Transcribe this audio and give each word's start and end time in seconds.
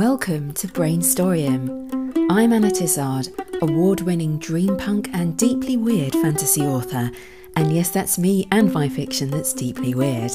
Welcome 0.00 0.54
to 0.54 0.66
Brainstorium. 0.66 2.26
I'm 2.30 2.54
Anna 2.54 2.70
Tizard, 2.70 3.28
award 3.60 4.00
winning 4.00 4.38
dream 4.38 4.78
punk 4.78 5.10
and 5.12 5.36
deeply 5.36 5.76
weird 5.76 6.14
fantasy 6.14 6.62
author. 6.62 7.10
And 7.54 7.70
yes, 7.70 7.90
that's 7.90 8.18
me 8.18 8.48
and 8.50 8.72
my 8.72 8.88
fiction 8.88 9.30
that's 9.30 9.52
deeply 9.52 9.92
weird. 9.92 10.32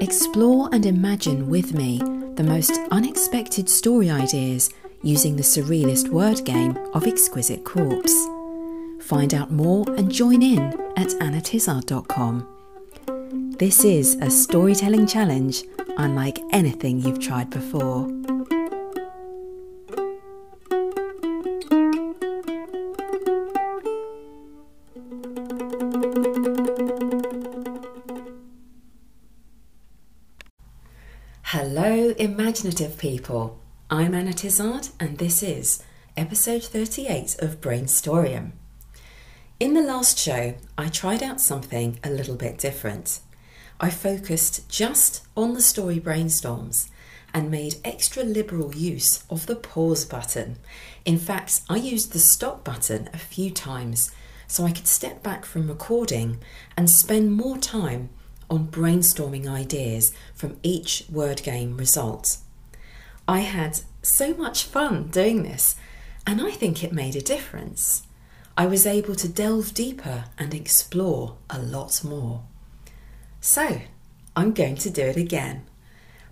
Explore 0.00 0.70
and 0.72 0.86
imagine 0.86 1.50
with 1.50 1.74
me 1.74 1.98
the 1.98 2.44
most 2.44 2.72
unexpected 2.90 3.68
story 3.68 4.10
ideas 4.10 4.70
using 5.02 5.36
the 5.36 5.42
surrealist 5.42 6.08
word 6.08 6.42
game 6.46 6.74
of 6.94 7.06
Exquisite 7.06 7.64
Corpse. 7.64 8.26
Find 9.00 9.34
out 9.34 9.50
more 9.50 9.84
and 9.98 10.10
join 10.10 10.40
in 10.40 10.62
at 10.96 11.08
annatizard.com. 11.20 12.48
This 13.58 13.84
is 13.84 14.14
a 14.22 14.30
storytelling 14.30 15.06
challenge 15.06 15.64
unlike 15.98 16.38
anything 16.52 17.00
you've 17.00 17.20
tried 17.20 17.50
before. 17.50 18.08
Imaginative 32.52 32.98
people. 32.98 33.58
I'm 33.88 34.14
Anna 34.14 34.34
Tizard, 34.34 34.90
and 35.00 35.16
this 35.16 35.42
is 35.42 35.82
episode 36.18 36.62
38 36.62 37.36
of 37.38 37.62
Brainstorium. 37.62 38.50
In 39.58 39.72
the 39.72 39.80
last 39.80 40.18
show, 40.18 40.56
I 40.76 40.88
tried 40.88 41.22
out 41.22 41.40
something 41.40 41.98
a 42.04 42.10
little 42.10 42.36
bit 42.36 42.58
different. 42.58 43.20
I 43.80 43.88
focused 43.88 44.68
just 44.68 45.26
on 45.34 45.54
the 45.54 45.62
story 45.62 45.98
brainstorms 45.98 46.90
and 47.32 47.50
made 47.50 47.76
extra 47.86 48.22
liberal 48.22 48.74
use 48.74 49.24
of 49.30 49.46
the 49.46 49.56
pause 49.56 50.04
button. 50.04 50.58
In 51.06 51.16
fact, 51.16 51.62
I 51.70 51.76
used 51.76 52.12
the 52.12 52.18
stop 52.18 52.64
button 52.64 53.08
a 53.14 53.18
few 53.18 53.50
times 53.50 54.10
so 54.46 54.64
I 54.64 54.72
could 54.72 54.88
step 54.88 55.22
back 55.22 55.46
from 55.46 55.68
recording 55.68 56.36
and 56.76 56.90
spend 56.90 57.32
more 57.32 57.56
time 57.56 58.10
on 58.50 58.68
brainstorming 58.68 59.48
ideas 59.48 60.12
from 60.34 60.58
each 60.62 61.04
word 61.10 61.42
game 61.42 61.78
result. 61.78 62.36
I 63.32 63.40
had 63.40 63.80
so 64.02 64.34
much 64.34 64.64
fun 64.64 65.08
doing 65.08 65.42
this, 65.42 65.74
and 66.26 66.38
I 66.38 66.50
think 66.50 66.84
it 66.84 66.92
made 66.92 67.16
a 67.16 67.22
difference. 67.22 68.02
I 68.58 68.66
was 68.66 68.86
able 68.86 69.14
to 69.14 69.26
delve 69.26 69.72
deeper 69.72 70.26
and 70.36 70.52
explore 70.52 71.38
a 71.48 71.58
lot 71.58 72.04
more. 72.04 72.42
So, 73.40 73.80
I'm 74.36 74.52
going 74.52 74.76
to 74.76 74.90
do 74.90 75.04
it 75.04 75.16
again. 75.16 75.64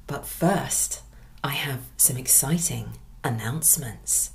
But 0.07 0.27
first, 0.27 1.01
I 1.42 1.53
have 1.53 1.81
some 1.97 2.19
exciting 2.19 2.91
announcements. 3.25 4.33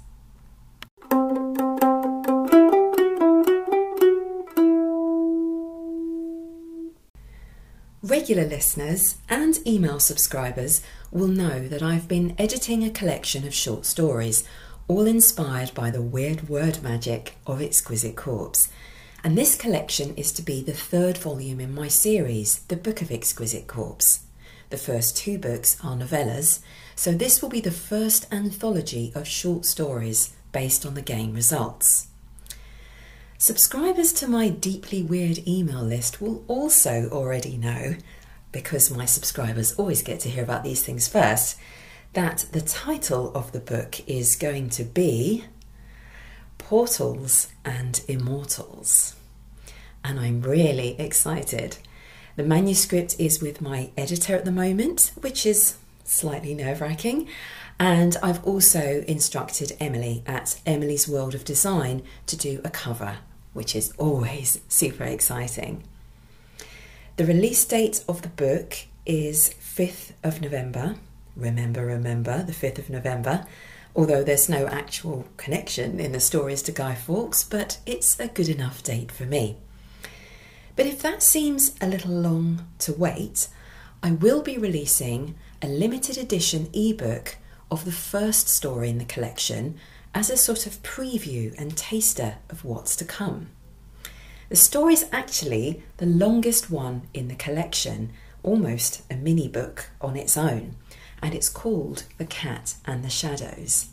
Regular 8.06 8.46
listeners 8.46 9.16
and 9.30 9.58
email 9.68 10.00
subscribers 10.00 10.84
will 11.10 11.28
know 11.28 11.68
that 11.68 11.82
I've 11.82 12.08
been 12.08 12.36
editing 12.38 12.84
a 12.84 12.92
collection 12.92 13.48
of 13.48 13.54
short 13.56 13.84
stories, 13.84 14.44
all 14.88 15.08
inspired 15.08 15.74
by 15.74 15.90
the 15.90 16.04
weird 16.04 16.48
word 16.48 16.84
magic 16.84 17.34
of 17.48 17.64
Exquisite 17.64 18.16
Corpse. 18.16 18.70
And 19.24 19.36
this 19.36 19.56
collection 19.56 20.14
is 20.18 20.32
to 20.34 20.44
be 20.44 20.62
the 20.62 20.72
third 20.72 21.18
volume 21.18 21.60
in 21.60 21.74
my 21.74 21.88
series, 21.88 22.60
The 22.68 22.76
Book 22.76 23.02
of 23.02 23.10
Exquisite 23.10 23.66
Corpse. 23.66 24.20
The 24.70 24.78
first 24.78 25.18
two 25.18 25.40
books 25.40 25.84
are 25.84 25.98
novellas, 25.98 26.60
so 26.96 27.12
this 27.12 27.42
will 27.42 27.50
be 27.50 27.60
the 27.60 27.72
first 27.72 28.32
anthology 28.32 29.14
of 29.16 29.28
short 29.28 29.66
stories 29.66 30.32
based 30.52 30.86
on 30.86 30.94
the 30.94 31.02
game 31.02 31.34
results. 31.34 32.10
Subscribers 33.38 34.14
to 34.14 34.30
my 34.30 34.48
deeply 34.48 35.04
weird 35.04 35.46
email 35.46 35.84
list 35.84 36.22
will 36.22 36.46
also 36.48 37.10
already 37.12 37.58
know, 37.58 37.96
because 38.54 38.90
my 38.90 39.04
subscribers 39.04 39.74
always 39.74 40.02
get 40.02 40.22
to 40.22 40.30
hear 40.30 40.44
about 40.44 40.64
these 40.64 40.82
things 40.84 41.10
first, 41.10 41.58
that 42.14 42.46
the 42.54 42.62
title 42.62 43.36
of 43.36 43.52
the 43.52 43.60
book 43.60 44.00
is 44.08 44.38
going 44.38 44.70
to 44.70 44.86
be 44.86 45.44
Portals 46.58 47.50
and 47.66 48.02
Immortals. 48.08 49.16
And 50.02 50.18
I'm 50.18 50.42
really 50.42 50.98
excited. 50.98 51.78
The 52.38 52.44
manuscript 52.44 53.18
is 53.20 53.42
with 53.42 53.60
my 53.60 53.92
editor 53.98 54.36
at 54.36 54.46
the 54.46 54.52
moment, 54.52 55.12
which 55.20 55.46
is 55.46 55.76
slightly 56.06 56.54
nerve 56.54 56.80
wracking. 56.80 57.28
And 57.78 58.16
I've 58.24 58.44
also 58.46 59.04
instructed 59.08 59.76
Emily 59.82 60.24
at 60.26 60.62
Emily's 60.66 61.10
World 61.10 61.36
of 61.36 61.44
Design 61.44 62.02
to 62.28 62.38
do 62.38 62.62
a 62.64 62.70
cover, 62.70 63.18
which 63.56 63.76
is 63.76 63.94
always 63.98 64.60
super 64.68 65.06
exciting. 65.06 65.82
The 67.16 67.26
release 67.26 67.64
date 67.64 68.04
of 68.10 68.22
the 68.22 68.28
book 68.28 68.76
is 69.06 69.56
5th 69.62 70.12
of 70.26 70.42
November. 70.42 70.98
Remember, 71.38 71.86
remember, 71.86 72.44
the 72.44 72.52
5th 72.52 72.80
of 72.80 72.90
November. 72.90 73.48
Although 73.96 74.26
there's 74.26 74.50
no 74.50 74.68
actual 74.68 75.26
connection 75.38 76.02
in 76.02 76.12
the 76.12 76.20
stories 76.20 76.62
to 76.64 76.74
Guy 76.74 76.96
Fawkes, 76.96 77.46
but 77.46 77.80
it's 77.86 78.20
a 78.20 78.28
good 78.28 78.50
enough 78.50 78.84
date 78.84 79.10
for 79.10 79.24
me. 79.24 79.56
But 80.76 80.86
if 80.86 81.02
that 81.02 81.24
seems 81.24 81.74
a 81.80 81.88
little 81.88 82.12
long 82.12 82.68
to 82.80 82.92
wait, 82.92 83.48
I 84.04 84.12
will 84.12 84.42
be 84.42 84.58
releasing 84.58 85.36
a 85.62 85.68
limited 85.68 86.18
edition 86.18 86.70
ebook 86.74 87.38
of 87.72 87.86
the 87.86 87.94
first 87.94 88.50
story 88.50 88.90
in 88.90 88.98
the 88.98 89.06
collection 89.06 89.80
as 90.16 90.30
a 90.30 90.38
sort 90.38 90.66
of 90.66 90.82
preview 90.82 91.54
and 91.60 91.76
taster 91.78 92.38
of 92.50 92.64
what's 92.64 92.96
to 92.96 93.06
come. 93.06 93.50
The 94.48 94.56
story 94.56 94.94
is 94.94 95.10
actually 95.12 95.84
the 95.98 96.06
longest 96.06 96.72
one 96.72 97.04
in 97.14 97.28
the 97.28 97.36
collection, 97.36 98.14
almost 98.42 99.04
a 99.12 99.16
mini 99.16 99.50
book 99.50 99.90
on 100.00 100.16
its 100.16 100.38
own, 100.38 100.78
and 101.22 101.36
it's 101.36 101.50
called 101.50 102.06
The 102.18 102.26
Cat 102.26 102.76
and 102.86 103.04
the 103.04 103.10
Shadows. 103.10 103.90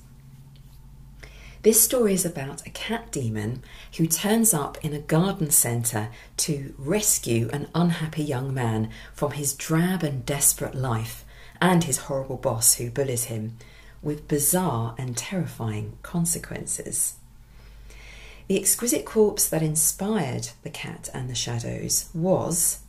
This 1.62 1.80
story 1.80 2.14
is 2.14 2.24
about 2.24 2.66
a 2.66 2.70
cat 2.70 3.10
demon 3.12 3.62
who 3.96 4.06
turns 4.06 4.52
up 4.52 4.78
in 4.84 4.92
a 4.92 4.98
garden 4.98 5.50
centre 5.50 6.10
to 6.38 6.74
rescue 6.76 7.48
an 7.52 7.68
unhappy 7.74 8.22
young 8.24 8.52
man 8.52 8.90
from 9.12 9.32
his 9.32 9.54
drab 9.54 10.02
and 10.02 10.26
desperate 10.26 10.74
life 10.74 11.24
and 11.60 11.84
his 11.84 11.98
horrible 11.98 12.36
boss 12.36 12.74
who 12.74 12.90
bullies 12.90 13.24
him, 13.24 13.56
with 14.02 14.28
bizarre 14.28 14.94
and 14.98 15.16
terrifying 15.16 15.96
consequences. 16.02 17.14
The 18.48 18.58
exquisite 18.58 19.06
corpse 19.06 19.48
that 19.48 19.62
inspired 19.62 20.48
The 20.62 20.70
Cat 20.70 21.08
and 21.14 21.30
the 21.30 21.34
Shadows 21.34 22.10
was 22.12 22.80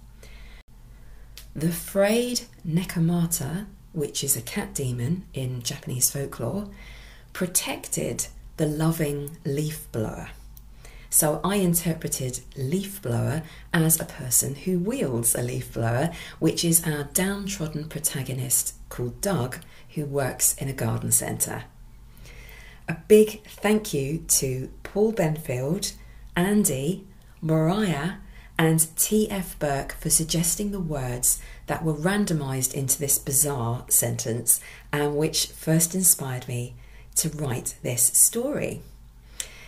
the 1.55 1.71
frayed 1.71 2.41
Nekomata, 2.67 3.67
which 3.91 4.23
is 4.23 4.35
a 4.35 4.41
cat 4.41 4.73
demon 4.73 5.25
in 5.33 5.61
Japanese 5.61 6.09
folklore, 6.09 6.69
protected 7.31 8.27
the 8.57 8.65
loving 8.65 9.37
leaf 9.45 9.91
blower. 9.91 10.29
So 11.11 11.39
I 11.43 11.57
interpreted 11.57 12.39
leaf 12.57 12.99
blower 13.03 13.43
as 13.71 13.99
a 13.99 14.05
person 14.05 14.55
who 14.55 14.79
wields 14.79 15.35
a 15.35 15.43
leaf 15.43 15.73
blower, 15.73 16.11
which 16.39 16.65
is 16.65 16.87
our 16.87 17.03
downtrodden 17.03 17.87
protagonist 17.87 18.73
called 18.89 19.21
Doug, 19.21 19.59
who 19.95 20.05
works 20.05 20.55
in 20.55 20.67
a 20.67 20.73
garden 20.73 21.11
centre. 21.11 21.65
A 22.87 22.97
big 23.07 23.43
thank 23.47 23.93
you 23.93 24.25
to 24.27 24.69
Paul 24.83 25.13
Benfield, 25.13 25.93
Andy, 26.35 27.07
Mariah, 27.41 28.13
and 28.57 28.87
T.F. 28.97 29.57
Burke 29.57 29.93
for 29.93 30.09
suggesting 30.09 30.71
the 30.71 30.79
words 30.79 31.41
that 31.67 31.83
were 31.83 31.93
randomised 31.93 32.73
into 32.73 32.99
this 32.99 33.17
bizarre 33.17 33.85
sentence 33.89 34.59
and 34.91 35.15
which 35.15 35.47
first 35.47 35.95
inspired 35.95 36.47
me 36.47 36.75
to 37.15 37.29
write 37.29 37.75
this 37.83 38.11
story. 38.13 38.81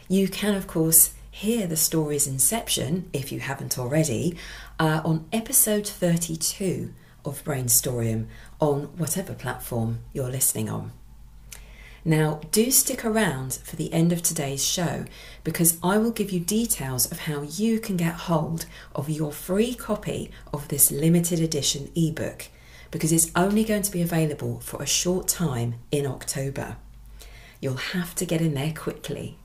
You 0.08 0.28
can, 0.28 0.54
of 0.54 0.68
course, 0.68 1.14
hear 1.32 1.68
the 1.68 1.78
story's 1.78 2.28
inception, 2.28 3.10
if 3.12 3.32
you 3.32 3.40
haven't 3.40 3.78
already, 3.80 4.38
uh, 4.80 5.02
on 5.04 5.26
episode 5.34 5.88
32 5.88 6.94
of 7.26 7.44
Brainstorium 7.44 8.28
on 8.60 8.84
whatever 8.98 9.34
platform 9.34 10.00
you're 10.14 10.30
listening 10.30 10.70
on. 10.70 10.92
Now, 12.08 12.40
do 12.52 12.70
stick 12.70 13.04
around 13.04 13.56
for 13.64 13.76
the 13.76 13.92
end 13.92 14.14
of 14.14 14.22
today's 14.22 14.64
show 14.64 15.06
because 15.44 15.80
I 15.82 15.98
will 15.98 16.12
give 16.12 16.32
you 16.32 16.40
details 16.40 17.12
of 17.12 17.22
how 17.22 17.42
you 17.42 17.80
can 17.80 17.98
get 17.98 18.14
hold 18.14 18.68
of 18.94 19.10
your 19.10 19.32
free 19.32 19.74
copy 19.74 20.30
of 20.54 20.68
this 20.68 20.92
limited 20.92 21.40
edition 21.40 21.92
ebook 21.96 22.46
because 22.92 23.12
it's 23.12 23.32
only 23.36 23.64
going 23.64 23.82
to 23.82 23.92
be 23.92 24.04
available 24.04 24.60
for 24.60 24.82
a 24.84 24.86
short 24.86 25.28
time 25.28 25.76
in 25.92 26.06
October. 26.06 26.78
You'll 27.60 27.78
have 27.78 28.14
to 28.16 28.26
get 28.26 28.40
in 28.40 28.54
there 28.54 28.74
quickly. 28.74 29.40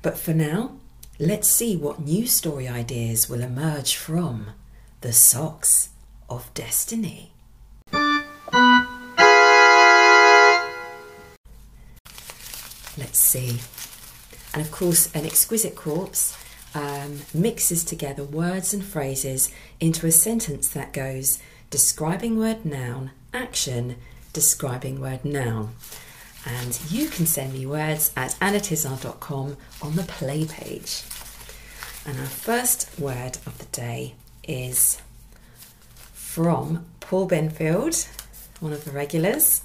But 0.00 0.16
for 0.18 0.32
now, 0.32 0.76
let's 1.18 1.50
see 1.50 1.76
what 1.76 2.00
new 2.00 2.26
story 2.26 2.68
ideas 2.68 3.28
will 3.28 3.42
emerge 3.42 3.96
from 3.96 4.52
the 5.02 5.12
Socks 5.12 5.90
of 6.30 6.52
Destiny. 6.54 7.32
Let's 12.96 13.18
see. 13.18 13.58
And 14.54 14.62
of 14.62 14.70
course, 14.70 15.14
an 15.14 15.26
exquisite 15.26 15.76
corpse 15.76 16.36
um, 16.74 17.20
mixes 17.34 17.84
together 17.84 18.24
words 18.24 18.72
and 18.72 18.84
phrases 18.84 19.50
into 19.80 20.06
a 20.06 20.12
sentence 20.12 20.68
that 20.68 20.92
goes 20.92 21.38
describing 21.70 22.38
word 22.38 22.64
noun, 22.64 23.10
action, 23.32 23.96
describing 24.32 25.00
word 25.00 25.24
noun. 25.24 25.74
And 26.46 26.78
you 26.88 27.08
can 27.08 27.26
send 27.26 27.52
me 27.52 27.66
words 27.66 28.12
at 28.16 28.32
annatizard.com 28.40 29.56
on 29.82 29.96
the 29.96 30.02
play 30.04 30.46
page. 30.46 31.02
And 32.06 32.18
our 32.18 32.26
first 32.26 32.98
word 32.98 33.38
of 33.46 33.58
the 33.58 33.66
day 33.66 34.14
is 34.44 35.00
from 36.30 36.86
Paul 37.00 37.28
Benfield, 37.28 38.06
one 38.60 38.72
of 38.72 38.84
the 38.84 38.92
regulars, 38.92 39.64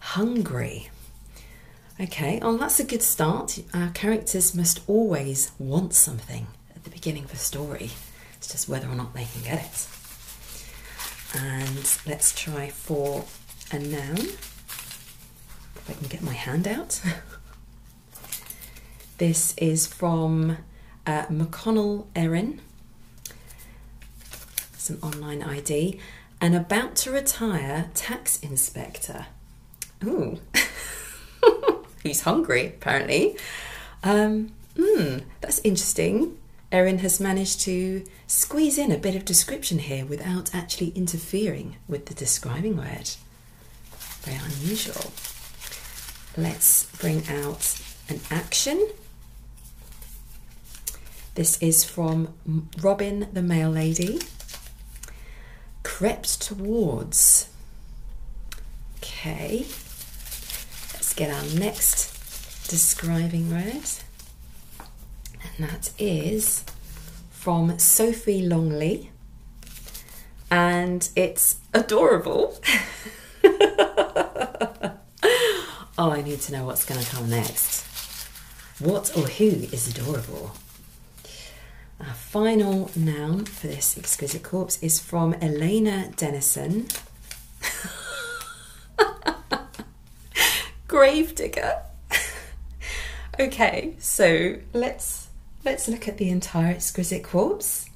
hungry. 0.00 0.88
Okay, 2.00 2.38
well, 2.40 2.56
that's 2.56 2.80
a 2.80 2.84
good 2.84 3.02
start. 3.02 3.58
Our 3.74 3.90
characters 3.90 4.54
must 4.54 4.80
always 4.88 5.52
want 5.58 5.92
something 5.92 6.46
at 6.74 6.84
the 6.84 6.88
beginning 6.88 7.24
of 7.24 7.34
a 7.34 7.36
story. 7.36 7.90
It's 8.38 8.50
just 8.50 8.70
whether 8.70 8.88
or 8.88 8.94
not 8.94 9.12
they 9.12 9.26
can 9.26 9.42
get 9.42 9.62
it. 9.62 9.86
And 11.34 12.00
let's 12.06 12.34
try 12.34 12.70
for 12.70 13.26
a 13.70 13.78
noun. 13.78 14.16
If 14.16 15.84
I 15.90 15.92
can 15.92 16.08
get 16.08 16.22
my 16.22 16.32
hand 16.32 16.66
out. 16.66 17.02
this 19.18 19.54
is 19.58 19.86
from 19.86 20.56
uh, 21.06 21.26
McConnell 21.26 22.06
Erin. 22.16 22.62
An 24.90 24.98
online 25.02 25.42
ID. 25.42 25.98
And 26.40 26.54
about 26.54 26.96
to 26.96 27.10
retire 27.10 27.90
tax 27.94 28.38
inspector. 28.40 29.26
Ooh. 30.04 30.38
who's 32.02 32.22
hungry, 32.22 32.66
apparently. 32.66 33.36
Um, 34.02 34.52
mm, 34.76 35.22
that's 35.40 35.60
interesting. 35.60 36.36
Erin 36.70 36.98
has 36.98 37.20
managed 37.20 37.60
to 37.60 38.04
squeeze 38.26 38.78
in 38.78 38.92
a 38.92 38.98
bit 38.98 39.14
of 39.14 39.24
description 39.24 39.78
here 39.78 40.04
without 40.04 40.54
actually 40.54 40.90
interfering 40.90 41.76
with 41.88 42.06
the 42.06 42.14
describing 42.14 42.76
word. 42.76 43.10
Very 44.22 44.38
unusual. 44.38 45.12
Let's 46.36 46.84
bring 46.98 47.26
out 47.28 47.80
an 48.08 48.20
action. 48.30 48.88
This 51.34 51.60
is 51.62 51.84
from 51.84 52.34
Robin 52.82 53.28
the 53.32 53.42
Mail 53.42 53.70
Lady. 53.70 54.20
Crept 55.98 56.40
towards. 56.40 57.48
Okay 58.98 59.66
let's 60.94 61.12
get 61.12 61.28
our 61.28 61.58
next 61.58 62.68
describing 62.68 63.50
word, 63.50 63.82
and 65.42 65.58
that 65.58 65.90
is 65.98 66.62
from 67.32 67.76
Sophie 67.80 68.42
Longley, 68.46 69.10
and 70.52 71.08
it's 71.16 71.56
adorable. 71.74 72.60
oh, 73.44 75.00
I 75.98 76.22
need 76.22 76.40
to 76.42 76.52
know 76.52 76.64
what's 76.64 76.84
going 76.84 77.00
to 77.00 77.10
come 77.10 77.28
next. 77.28 77.84
What 78.78 79.16
or 79.16 79.26
who 79.26 79.46
is 79.72 79.88
adorable? 79.88 80.52
Our 82.00 82.14
final 82.14 82.90
noun 82.94 83.44
for 83.44 83.66
this 83.66 83.98
exquisite 83.98 84.42
corpse 84.42 84.80
is 84.82 85.00
from 85.00 85.34
Elena 85.34 86.10
Dennison. 86.16 86.86
gravedigger. 90.88 91.82
okay, 93.40 93.94
so 93.98 94.56
let's 94.72 95.28
let's 95.64 95.86
look 95.88 96.08
at 96.08 96.18
the 96.18 96.28
entire 96.28 96.72
exquisite 96.72 97.22
corpse. 97.22 97.88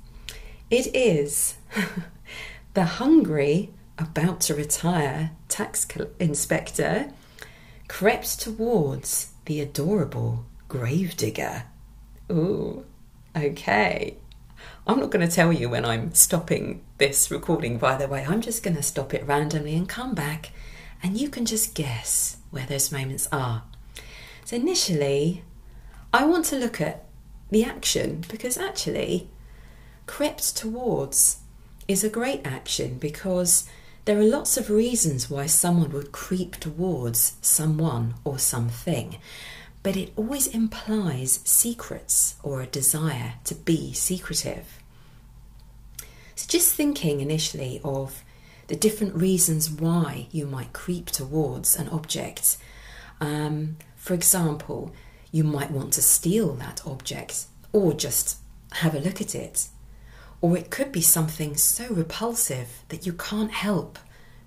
It 0.70 0.94
is 0.94 1.56
the 2.74 2.84
hungry, 2.84 3.70
about 3.98 4.40
to 4.42 4.54
retire 4.54 5.30
tax 5.48 5.86
inspector 6.18 7.12
crept 7.88 8.40
towards 8.40 9.32
the 9.44 9.60
adorable 9.60 10.44
gravedigger. 10.68 11.64
Ooh, 12.30 12.84
okay. 13.36 14.16
I'm 14.86 14.98
not 14.98 15.10
going 15.10 15.26
to 15.26 15.34
tell 15.34 15.52
you 15.52 15.68
when 15.68 15.84
I'm 15.84 16.14
stopping 16.14 16.82
this 16.98 17.30
recording, 17.30 17.78
by 17.78 17.96
the 17.96 18.08
way. 18.08 18.24
I'm 18.28 18.40
just 18.40 18.62
going 18.62 18.76
to 18.76 18.82
stop 18.82 19.14
it 19.14 19.26
randomly 19.26 19.76
and 19.76 19.88
come 19.88 20.14
back, 20.14 20.50
and 21.02 21.18
you 21.18 21.28
can 21.28 21.46
just 21.46 21.74
guess 21.74 22.38
where 22.50 22.66
those 22.66 22.90
moments 22.90 23.28
are. 23.30 23.62
So, 24.44 24.56
initially, 24.56 25.44
I 26.12 26.24
want 26.24 26.46
to 26.46 26.56
look 26.56 26.80
at 26.80 27.04
the 27.50 27.64
action 27.64 28.24
because 28.28 28.58
actually, 28.58 29.28
crept 30.06 30.56
towards 30.56 31.38
is 31.86 32.02
a 32.02 32.08
great 32.08 32.40
action 32.44 32.98
because 32.98 33.68
there 34.04 34.18
are 34.18 34.24
lots 34.24 34.56
of 34.56 34.68
reasons 34.68 35.30
why 35.30 35.46
someone 35.46 35.92
would 35.92 36.10
creep 36.10 36.56
towards 36.56 37.36
someone 37.40 38.14
or 38.24 38.38
something, 38.38 39.18
but 39.82 39.96
it 39.96 40.12
always 40.16 40.46
implies 40.46 41.40
secrets 41.44 42.36
or 42.42 42.60
a 42.60 42.66
desire 42.66 43.34
to 43.44 43.54
be 43.54 43.92
secretive. 43.92 44.78
So, 46.34 46.46
just 46.48 46.74
thinking 46.74 47.20
initially 47.20 47.80
of 47.84 48.22
the 48.68 48.76
different 48.76 49.14
reasons 49.14 49.70
why 49.70 50.28
you 50.30 50.46
might 50.46 50.72
creep 50.72 51.06
towards 51.06 51.76
an 51.76 51.88
object. 51.88 52.56
Um, 53.20 53.76
for 53.96 54.14
example, 54.14 54.94
you 55.30 55.44
might 55.44 55.70
want 55.70 55.92
to 55.94 56.02
steal 56.02 56.54
that 56.54 56.80
object 56.86 57.46
or 57.72 57.92
just 57.92 58.38
have 58.72 58.94
a 58.94 59.00
look 59.00 59.20
at 59.20 59.34
it. 59.34 59.68
Or 60.40 60.56
it 60.56 60.70
could 60.70 60.90
be 60.90 61.00
something 61.00 61.56
so 61.56 61.88
repulsive 61.88 62.82
that 62.88 63.06
you 63.06 63.12
can't 63.12 63.52
help 63.52 63.98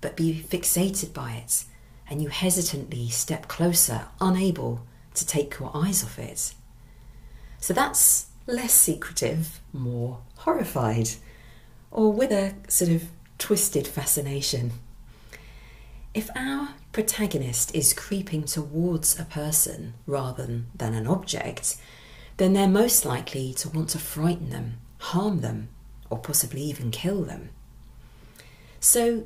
but 0.02 0.18
be 0.18 0.44
fixated 0.48 1.14
by 1.14 1.34
it 1.34 1.66
and 2.10 2.22
you 2.22 2.30
hesitantly 2.30 3.10
step 3.10 3.48
closer, 3.48 4.08
unable 4.22 4.86
to 5.16 5.26
take 5.26 5.60
your 5.60 5.72
eyes 5.74 6.04
off 6.04 6.20
it. 6.20 6.54
So 7.60 7.74
that's 7.74 8.28
less 8.48 8.74
secretive, 8.74 9.60
more 9.74 10.20
horrified, 10.38 11.10
or 11.92 12.12
with 12.12 12.32
a 12.32 12.54
sort 12.68 12.92
of 12.92 13.04
twisted 13.38 13.88
fascination. 13.88 14.72
If 16.14 16.30
our 16.36 16.70
protagonist 16.92 17.76
is 17.76 17.94
creeping 17.94 18.44
towards 18.44 19.20
a 19.20 19.26
person 19.26 19.96
rather 20.06 20.64
than 20.76 20.94
an 20.94 21.08
object, 21.08 21.78
then 22.38 22.54
they're 22.54 22.68
most 22.68 23.06
likely 23.06 23.54
to 23.56 23.70
want 23.70 23.90
to 23.90 24.00
frighten 24.00 24.50
them, 24.50 24.78
harm 25.00 25.42
them, 25.42 25.70
or 26.10 26.20
possibly 26.20 26.62
even 26.62 26.92
kill 26.92 27.24
them. 27.24 27.50
So, 28.80 29.26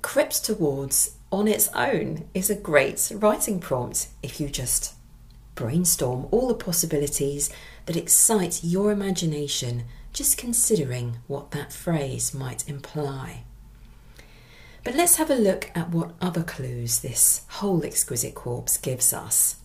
crept 0.00 0.44
towards 0.44 1.16
on 1.30 1.48
its 1.48 1.68
own 1.74 2.28
is 2.34 2.50
a 2.50 2.54
great 2.54 3.10
writing 3.14 3.58
prompt 3.58 4.08
if 4.22 4.40
you 4.40 4.48
just 4.48 4.94
brainstorm 5.54 6.26
all 6.30 6.48
the 6.48 6.54
possibilities 6.54 7.50
that 7.86 7.96
excite 7.96 8.64
your 8.64 8.90
imagination 8.90 9.84
just 10.12 10.36
considering 10.36 11.18
what 11.26 11.50
that 11.52 11.72
phrase 11.72 12.34
might 12.34 12.68
imply. 12.68 13.44
But 14.84 14.94
let's 14.94 15.16
have 15.16 15.30
a 15.30 15.34
look 15.36 15.70
at 15.74 15.90
what 15.90 16.14
other 16.20 16.42
clues 16.42 17.00
this 17.00 17.42
whole 17.48 17.84
exquisite 17.84 18.34
corpse 18.34 18.76
gives 18.76 19.12
us. 19.12 19.56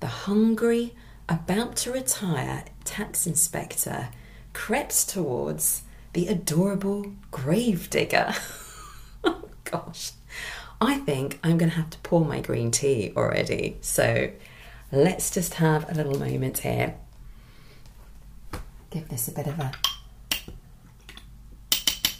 The 0.00 0.08
hungry, 0.08 0.94
about 1.28 1.76
to 1.76 1.92
retire 1.92 2.64
tax 2.84 3.26
inspector 3.26 4.08
crept 4.52 5.08
towards 5.08 5.82
the 6.12 6.26
adorable 6.26 7.12
gravedigger. 7.30 8.34
oh 9.24 9.44
gosh, 9.64 10.12
I 10.80 10.98
think 10.98 11.38
I'm 11.44 11.58
going 11.58 11.70
to 11.70 11.76
have 11.76 11.90
to 11.90 11.98
pour 11.98 12.24
my 12.24 12.40
green 12.40 12.70
tea 12.70 13.12
already. 13.16 13.76
So 13.80 14.30
let's 14.90 15.30
just 15.30 15.54
have 15.54 15.90
a 15.90 15.94
little 15.94 16.18
moment 16.18 16.58
here 16.58 16.94
give 18.90 19.08
this 19.08 19.28
a 19.28 19.32
bit 19.32 19.46
of 19.46 19.58
a, 19.58 19.72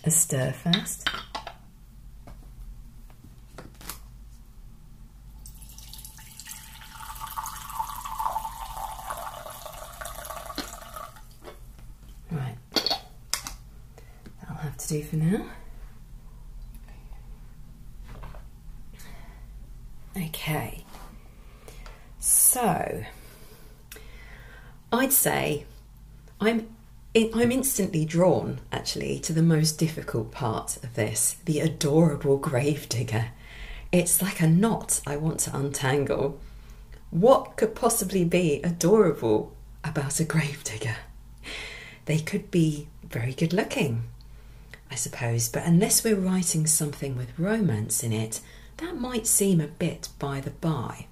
a 0.05 0.11
stir 0.11 0.53
first. 0.53 1.09
Right, 12.31 12.57
that'll 14.41 14.57
have 14.57 14.77
to 14.77 14.89
do 14.89 15.03
for 15.03 15.17
now. 15.17 15.47
Okay, 20.17 20.85
so 22.59 23.05
I'd 24.93 25.13
say 25.13 25.65
I'm 26.41 26.75
I'm 27.15 27.53
instantly 27.53 28.05
drawn, 28.05 28.61
actually, 28.73 29.19
to 29.21 29.33
the 29.33 29.43
most 29.43 29.79
difficult 29.79 30.33
part 30.33 30.77
of 30.83 30.95
this 30.95 31.37
the 31.45 31.61
adorable 31.61 32.37
gravedigger. 32.37 33.27
It's 33.93 34.21
like 34.21 34.41
a 34.41 34.49
knot 34.49 35.01
I 35.07 35.17
want 35.17 35.41
to 35.41 35.57
untangle. 35.57 36.41
What 37.11 37.57
could 37.57 37.77
possibly 37.77 38.25
be 38.25 38.61
adorable 38.63 39.53
about 39.85 40.19
a 40.19 40.25
gravedigger? 40.25 40.97
They 42.07 42.19
could 42.19 42.51
be 42.51 42.89
very 43.05 43.35
good 43.35 43.53
looking, 43.53 44.03
I 44.91 44.97
suppose, 44.97 45.49
but 45.49 45.65
unless 45.65 46.03
we're 46.03 46.17
writing 46.17 46.67
something 46.67 47.17
with 47.17 47.39
romance 47.39 48.03
in 48.03 48.13
it, 48.13 48.41
that 48.79 49.01
might 49.01 49.27
seem 49.29 49.61
a 49.61 49.69
bit 49.69 50.09
by 50.19 50.41
the 50.41 50.51
by. 50.51 51.07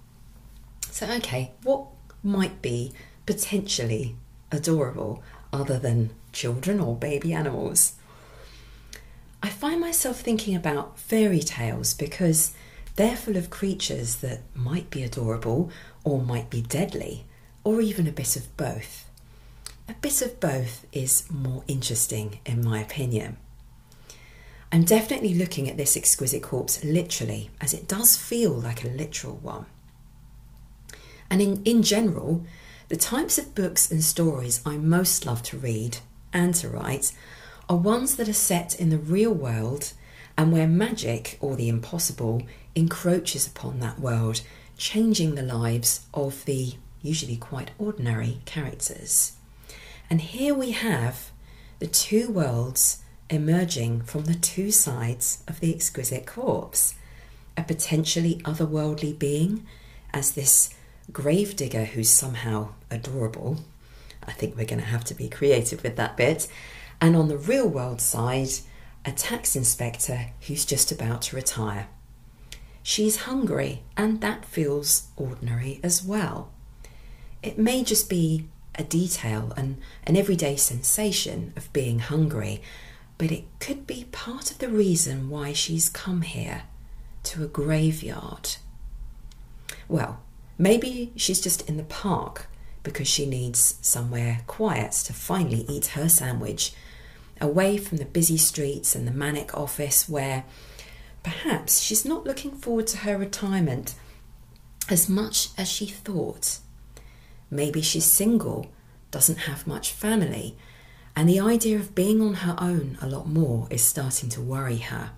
So, 0.97 1.07
okay, 1.17 1.53
what 1.63 1.89
might 2.23 2.63
be 2.63 2.95
potentially 3.27 4.17
adorable 4.51 5.23
other 5.53 5.79
than 5.79 6.09
children 6.33 6.81
or 6.81 6.97
baby 6.97 7.35
animals? 7.35 7.97
I 9.43 9.51
find 9.51 9.79
myself 9.79 10.19
thinking 10.19 10.57
about 10.57 10.99
fairy 10.99 11.41
tales 11.41 11.93
because 11.93 12.55
they're 12.95 13.15
full 13.15 13.37
of 13.37 13.51
creatures 13.51 14.17
that 14.23 14.41
might 14.55 14.89
be 14.89 15.03
adorable 15.03 15.71
or 16.03 16.23
might 16.23 16.49
be 16.49 16.63
deadly, 16.63 17.27
or 17.63 17.83
even 17.83 18.07
a 18.07 18.11
bit 18.11 18.35
of 18.35 18.57
both. 18.57 19.11
A 19.91 19.95
bit 20.01 20.23
of 20.23 20.41
both 20.41 20.87
is 20.93 21.31
more 21.31 21.63
interesting, 21.69 22.39
in 22.47 22.65
my 22.65 22.81
opinion. 22.81 23.37
I'm 24.73 24.85
definitely 24.85 25.35
looking 25.35 25.69
at 25.69 25.77
this 25.77 25.95
exquisite 25.95 26.43
corpse 26.43 26.83
literally, 26.83 27.51
as 27.61 27.75
it 27.75 27.87
does 27.87 28.17
feel 28.17 28.53
like 28.53 28.83
a 28.83 28.89
literal 28.89 29.37
one. 29.37 29.67
And 31.31 31.43
in, 31.43 31.63
in 31.65 31.83
general, 31.83 32.45
the 32.89 32.97
types 32.97 33.39
of 33.39 33.55
books 33.55 33.91
and 33.91 34.03
stories 34.03 34.61
I 34.65 34.77
most 34.77 35.27
love 35.27 35.43
to 35.45 35.59
read 35.59 35.99
and 36.33 36.55
to 36.57 36.69
write 36.69 37.13
are 37.69 37.77
ones 37.77 38.17
that 38.17 38.29
are 38.29 38.33
set 38.33 38.79
in 38.79 38.91
the 38.91 38.99
real 38.99 39.33
world 39.33 39.93
and 40.39 40.53
where 40.53 40.69
magic 40.69 41.39
or 41.41 41.57
the 41.57 41.69
impossible 41.69 42.43
encroaches 42.75 43.47
upon 43.47 43.81
that 43.81 43.99
world, 43.99 44.43
changing 44.77 45.35
the 45.35 45.43
lives 45.43 46.07
of 46.13 46.45
the 46.45 46.75
usually 47.03 47.37
quite 47.37 47.71
ordinary 47.79 48.41
characters. 48.45 49.33
And 50.11 50.21
here 50.21 50.55
we 50.55 50.73
have 50.73 51.31
the 51.79 51.87
two 51.87 52.31
worlds 52.31 53.03
emerging 53.29 54.03
from 54.03 54.25
the 54.25 54.35
two 54.35 54.71
sides 54.71 55.43
of 55.49 55.61
the 55.61 55.75
exquisite 55.75 56.27
corpse 56.27 56.95
a 57.57 57.63
potentially 57.63 58.37
otherworldly 58.45 59.19
being, 59.19 59.67
as 60.13 60.33
this 60.33 60.75
gravedigger 61.17 61.87
who's 61.87 62.11
somehow 62.11 62.69
adorable. 62.91 63.57
I 64.23 64.33
think 64.33 64.55
we're 64.55 64.67
going 64.67 64.83
to 64.83 64.85
have 64.85 65.05
to 65.05 65.15
be 65.15 65.31
creative 65.31 65.83
with 65.83 65.97
that 65.97 66.15
bit. 66.15 66.47
And 67.01 67.17
on 67.17 67.29
the 67.29 67.39
real 67.39 67.67
world 67.67 68.03
side, 68.03 68.51
a 69.03 69.13
tax 69.13 69.57
inspector 69.57 70.27
who's 70.47 70.67
just 70.67 70.93
about 70.93 71.23
to 71.23 71.37
retire. 71.37 71.89
She's 72.83 73.23
hungry, 73.23 73.83
and 73.97 74.21
that 74.21 74.45
feels 74.45 75.09
ordinary 75.17 75.81
as 75.83 76.05
well. 76.05 76.51
It 77.43 77.57
may 77.57 77.83
just 77.83 78.11
be 78.11 78.51
a 78.75 78.85
detail 78.85 79.55
and 79.57 79.79
an 80.07 80.19
everyday 80.19 80.57
sensation 80.57 81.55
of 81.57 81.73
being 81.73 82.01
hungry, 82.01 82.61
but 83.17 83.33
it 83.33 83.47
could 83.59 83.87
be 83.87 84.05
part 84.13 84.51
of 84.51 84.59
the 84.59 84.69
reason 84.69 85.31
why 85.31 85.55
she's 85.55 85.89
come 85.89 86.21
here 86.21 86.65
to 87.23 87.43
a 87.43 87.49
graveyard. 87.49 88.57
Well, 89.89 90.21
maybe 90.59 91.13
she's 91.17 91.41
just 91.41 91.69
in 91.69 91.77
the 91.77 91.85
park 91.85 92.49
because 92.83 93.09
she 93.09 93.27
needs 93.27 93.79
somewhere 93.83 94.43
quiet 94.47 94.93
to 94.93 95.13
finally 95.13 95.65
eat 95.69 95.87
her 95.87 96.09
sandwich, 96.09 96.73
away 97.41 97.77
from 97.77 97.99
the 97.99 98.05
busy 98.05 98.37
streets 98.37 98.95
and 98.95 99.07
the 99.07 99.13
manic 99.13 99.55
office 99.55 100.09
where 100.09 100.45
perhaps 101.23 101.81
she's 101.81 102.05
not 102.05 102.25
looking 102.25 102.53
forward 102.53 102.87
to 102.87 102.99
her 102.99 103.19
retirement 103.19 103.95
as 104.89 105.09
much 105.09 105.49
as 105.59 105.69
she 105.69 105.87
thought. 105.87 106.61
Maybe 107.51 107.83
she's 107.83 108.13
single, 108.13 108.71
doesn't 109.11 109.41
have 109.41 109.67
much 109.67 109.93
family, 109.93 110.57
and 111.17 111.29
the 111.29 111.41
idea 111.41 111.77
of 111.79 111.95
being 111.95 112.21
on 112.21 112.35
her 112.35 112.55
own 112.59 112.99
a 113.01 113.09
lot 113.09 113.27
more 113.27 113.67
is 113.71 113.85
starting 113.85 114.29
to 114.31 114.41
worry 114.41 114.79
her. 114.79 115.11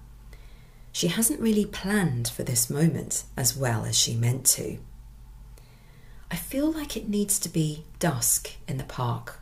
She 0.93 1.09
hasn't 1.09 1.41
really 1.41 1.67
planned 1.67 2.29
for 2.29 2.43
this 2.43 2.71
moment 2.71 3.25
as 3.37 3.57
well 3.57 3.85
as 3.85 3.99
she 3.99 4.15
meant 4.15 4.47
to. 4.47 4.79
I 6.31 6.37
feel 6.37 6.71
like 6.71 6.97
it 6.97 7.09
needs 7.09 7.39
to 7.41 7.49
be 7.49 7.85
dusk 7.99 8.51
in 8.67 8.77
the 8.77 8.85
park. 8.85 9.41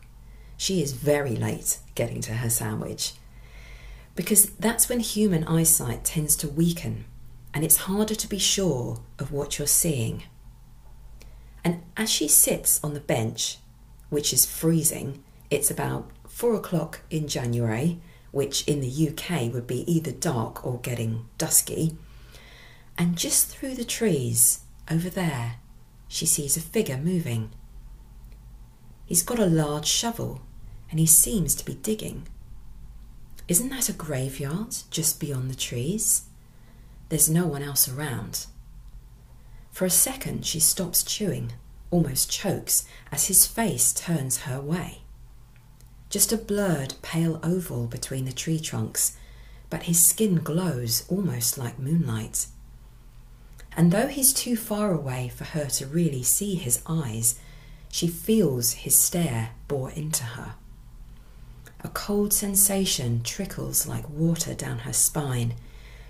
She 0.57 0.83
is 0.83 0.93
very 0.93 1.37
late 1.37 1.79
getting 1.95 2.21
to 2.23 2.35
her 2.35 2.51
sandwich 2.51 3.15
because 4.15 4.51
that's 4.53 4.89
when 4.89 5.01
human 5.01 5.45
eyesight 5.45 6.05
tends 6.05 6.37
to 6.37 6.49
weaken 6.49 7.05
and 7.53 7.65
it's 7.65 7.77
harder 7.79 8.15
to 8.15 8.29
be 8.29 8.39
sure 8.39 9.01
of 9.19 9.33
what 9.33 9.59
you're 9.59 9.67
seeing. 9.67 10.25
And 11.65 11.83
as 11.97 12.11
she 12.11 12.29
sits 12.29 12.83
on 12.85 12.95
the 12.95 13.01
bench, 13.01 13.59
which 14.09 14.33
is 14.33 14.47
freezing, 14.47 15.23
it's 15.51 15.71
about 15.71 16.11
four 16.29 16.55
o'clock 16.55 17.01
in 17.11 17.29
January, 17.29 18.01
which 18.31 18.67
in 18.69 18.81
the 18.81 19.09
UK 19.09 19.53
would 19.53 19.67
be 19.67 19.91
either 19.91 20.13
dark 20.13 20.67
or 20.67 20.79
getting 20.81 21.27
dusky. 21.39 21.97
And 22.99 23.17
just 23.17 23.49
through 23.49 23.75
the 23.75 23.85
trees, 23.85 24.61
over 24.91 25.09
there, 25.09 25.57
she 26.09 26.27
sees 26.27 26.57
a 26.57 26.61
figure 26.61 26.97
moving. 26.97 27.51
He's 29.05 29.23
got 29.23 29.39
a 29.39 29.47
large 29.47 29.87
shovel 29.87 30.43
and 30.91 30.99
he 30.99 31.07
seems 31.07 31.55
to 31.57 31.65
be 31.65 31.75
digging. 31.75 32.29
Isn't 33.49 33.69
that 33.71 33.89
a 33.89 33.93
graveyard 33.93 34.77
just 34.91 35.21
beyond 35.21 35.51
the 35.51 35.57
trees? 35.57 36.23
There's 37.09 37.31
no 37.31 37.47
one 37.47 37.63
else 37.63 37.89
around. 37.89 38.47
For 39.71 39.85
a 39.85 39.91
second, 39.91 40.47
she 40.47 40.59
stops 40.59 41.05
chewing, 41.05 41.53
almost 41.91 42.31
chokes, 42.31 42.87
as 43.13 43.29
his 43.29 43.47
face 43.47 43.93
turns 43.93 44.39
her 44.39 44.61
way 44.61 45.03
just 46.09 46.33
a 46.33 46.37
blurred 46.37 46.95
pale 47.03 47.41
oval 47.43 47.87
between 47.87 48.25
the 48.25 48.33
tree 48.33 48.59
trunks, 48.59 49.17
but 49.69 49.85
his 49.85 50.09
skin 50.09 50.37
glows 50.37 51.05
almost 51.09 51.59
like 51.59 51.79
moonlight. 51.79 52.47
And 53.77 53.93
though 53.93 54.09
he's 54.09 54.33
too 54.33 54.57
far 54.57 54.91
away 54.91 55.29
for 55.29 55.45
her 55.45 55.67
to 55.67 55.87
really 55.87 56.23
see 56.23 56.55
his 56.55 56.81
eyes, 56.87 57.39
she 57.93 58.09
feels 58.09 58.73
his 58.73 59.01
stare 59.01 59.51
bore 59.69 59.91
into 59.91 60.25
her. 60.25 60.55
A 61.85 61.89
cold 61.91 62.33
sensation 62.33 63.23
trickles 63.23 63.87
like 63.87 64.09
water 64.09 64.55
down 64.55 64.81
her 64.81 64.95
spine. 64.95 65.55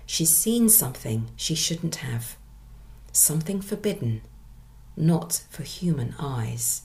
She's 0.05 0.37
seen 0.37 0.69
something 0.69 1.29
she 1.35 1.55
shouldn't 1.55 1.97
have. 1.97 2.37
Something 3.11 3.61
forbidden, 3.61 4.21
not 4.95 5.43
for 5.49 5.63
human 5.63 6.15
eyes. 6.17 6.83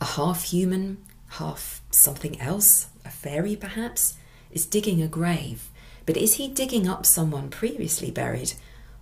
A 0.00 0.04
half 0.04 0.44
human, 0.44 0.98
half 1.30 1.82
something 1.90 2.40
else, 2.40 2.86
a 3.04 3.10
fairy 3.10 3.56
perhaps, 3.56 4.14
is 4.52 4.66
digging 4.66 5.02
a 5.02 5.08
grave. 5.08 5.68
But 6.06 6.16
is 6.16 6.34
he 6.34 6.46
digging 6.46 6.88
up 6.88 7.04
someone 7.04 7.50
previously 7.50 8.10
buried 8.12 8.54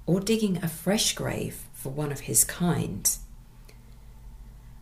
or 0.07 0.21
digging 0.21 0.59
a 0.63 0.69
fresh 0.69 1.15
grave 1.15 1.65
for 1.75 1.91
one 1.91 2.13
of 2.13 2.21
his 2.21 2.45
kind? 2.45 3.17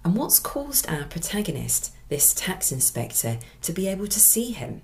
And 0.05 0.15
what's 0.15 0.39
caused 0.39 0.89
our 0.89 1.05
protagonist, 1.05 1.93
this 2.09 2.35
tax 2.35 2.71
inspector, 2.71 3.39
to 3.63 3.73
be 3.73 3.89
able 3.89 4.07
to 4.07 4.21
see 4.21 4.53
him? 4.53 4.83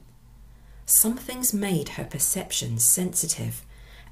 Something's 0.87 1.53
made 1.53 1.91
her 1.91 2.05
perception 2.05 2.79
sensitive, 2.79 3.65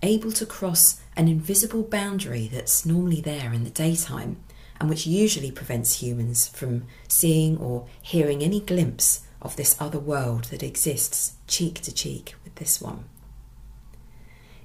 able 0.02 0.30
to 0.32 0.46
cross 0.46 1.00
an 1.16 1.26
invisible 1.26 1.82
boundary 1.82 2.48
that's 2.52 2.86
normally 2.86 3.20
there 3.20 3.52
in 3.52 3.64
the 3.64 3.70
daytime 3.70 4.36
and 4.80 4.88
which 4.88 5.06
usually 5.06 5.50
prevents 5.50 6.00
humans 6.00 6.46
from 6.48 6.84
seeing 7.08 7.56
or 7.58 7.86
hearing 8.00 8.42
any 8.42 8.60
glimpse 8.60 9.22
of 9.42 9.56
this 9.56 9.76
other 9.80 9.98
world 9.98 10.44
that 10.44 10.62
exists 10.62 11.34
cheek 11.46 11.80
to 11.80 11.92
cheek 11.92 12.34
with 12.44 12.54
this 12.56 12.80
one. 12.80 13.04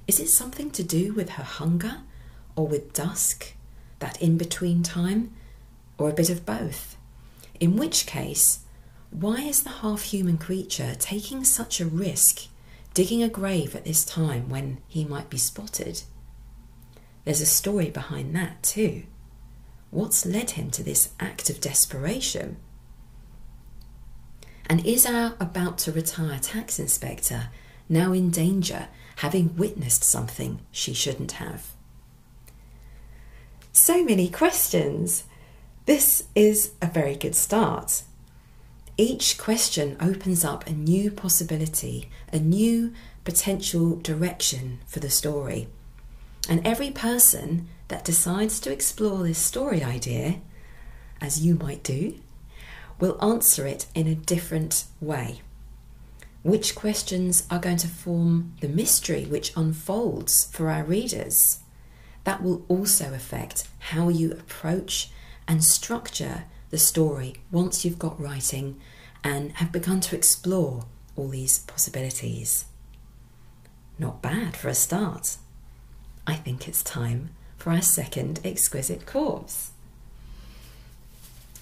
Is 0.06 0.20
it 0.20 0.28
something 0.28 0.70
to 0.72 0.82
do 0.82 1.14
with 1.14 1.30
her 1.30 1.42
hunger 1.42 1.98
or 2.56 2.66
with 2.66 2.92
dusk, 2.92 3.54
that 3.98 4.20
in 4.20 4.36
between 4.36 4.82
time, 4.82 5.32
or 5.98 6.10
a 6.10 6.14
bit 6.14 6.30
of 6.30 6.44
both? 6.44 6.96
In 7.58 7.76
which 7.76 8.06
case, 8.06 8.60
why 9.10 9.36
is 9.36 9.62
the 9.62 9.70
half 9.70 10.02
human 10.02 10.38
creature 10.38 10.94
taking 10.98 11.44
such 11.44 11.80
a 11.80 11.86
risk, 11.86 12.48
digging 12.92 13.22
a 13.22 13.28
grave 13.28 13.74
at 13.74 13.84
this 13.84 14.04
time 14.04 14.48
when 14.48 14.78
he 14.88 15.04
might 15.04 15.30
be 15.30 15.38
spotted? 15.38 16.02
There's 17.24 17.40
a 17.40 17.46
story 17.46 17.90
behind 17.90 18.34
that 18.36 18.62
too. 18.62 19.04
What's 19.90 20.26
led 20.26 20.50
him 20.50 20.70
to 20.72 20.82
this 20.82 21.10
act 21.20 21.48
of 21.48 21.60
desperation? 21.60 22.56
And 24.66 24.84
is 24.84 25.06
our 25.06 25.34
about 25.40 25.78
to 25.78 25.92
retire 25.92 26.38
tax 26.38 26.78
inspector 26.78 27.48
now 27.88 28.12
in 28.12 28.30
danger, 28.30 28.88
having 29.16 29.56
witnessed 29.56 30.04
something 30.04 30.60
she 30.70 30.94
shouldn't 30.94 31.32
have? 31.32 31.68
So 33.72 34.04
many 34.04 34.28
questions. 34.28 35.24
This 35.86 36.24
is 36.34 36.72
a 36.80 36.86
very 36.86 37.16
good 37.16 37.34
start. 37.34 38.02
Each 38.96 39.36
question 39.36 39.96
opens 40.00 40.44
up 40.44 40.66
a 40.66 40.72
new 40.72 41.10
possibility, 41.10 42.08
a 42.32 42.38
new 42.38 42.92
potential 43.24 43.96
direction 43.96 44.80
for 44.86 45.00
the 45.00 45.10
story. 45.10 45.66
And 46.48 46.64
every 46.64 46.90
person 46.90 47.68
that 47.88 48.04
decides 48.04 48.60
to 48.60 48.72
explore 48.72 49.22
this 49.22 49.38
story 49.38 49.82
idea, 49.82 50.40
as 51.20 51.44
you 51.44 51.54
might 51.54 51.82
do, 51.82 52.14
will 53.00 53.18
answer 53.24 53.66
it 53.66 53.86
in 53.94 54.06
a 54.06 54.14
different 54.14 54.84
way. 55.00 55.40
Which 56.44 56.74
questions 56.74 57.46
are 57.50 57.58
going 57.58 57.78
to 57.78 57.88
form 57.88 58.52
the 58.60 58.68
mystery 58.68 59.24
which 59.24 59.56
unfolds 59.56 60.44
for 60.52 60.68
our 60.68 60.84
readers? 60.84 61.60
That 62.24 62.42
will 62.42 62.66
also 62.68 63.14
affect 63.14 63.66
how 63.78 64.10
you 64.10 64.30
approach 64.32 65.10
and 65.48 65.64
structure 65.64 66.44
the 66.68 66.76
story 66.76 67.36
once 67.50 67.82
you've 67.82 67.98
got 67.98 68.20
writing 68.20 68.78
and 69.24 69.52
have 69.52 69.72
begun 69.72 70.00
to 70.02 70.16
explore 70.16 70.84
all 71.16 71.28
these 71.28 71.60
possibilities. 71.60 72.66
Not 73.98 74.20
bad 74.20 74.54
for 74.54 74.68
a 74.68 74.74
start. 74.74 75.38
I 76.26 76.34
think 76.34 76.68
it's 76.68 76.82
time 76.82 77.30
for 77.56 77.72
our 77.72 77.80
second 77.80 78.40
exquisite 78.44 79.06
corpse. 79.06 79.70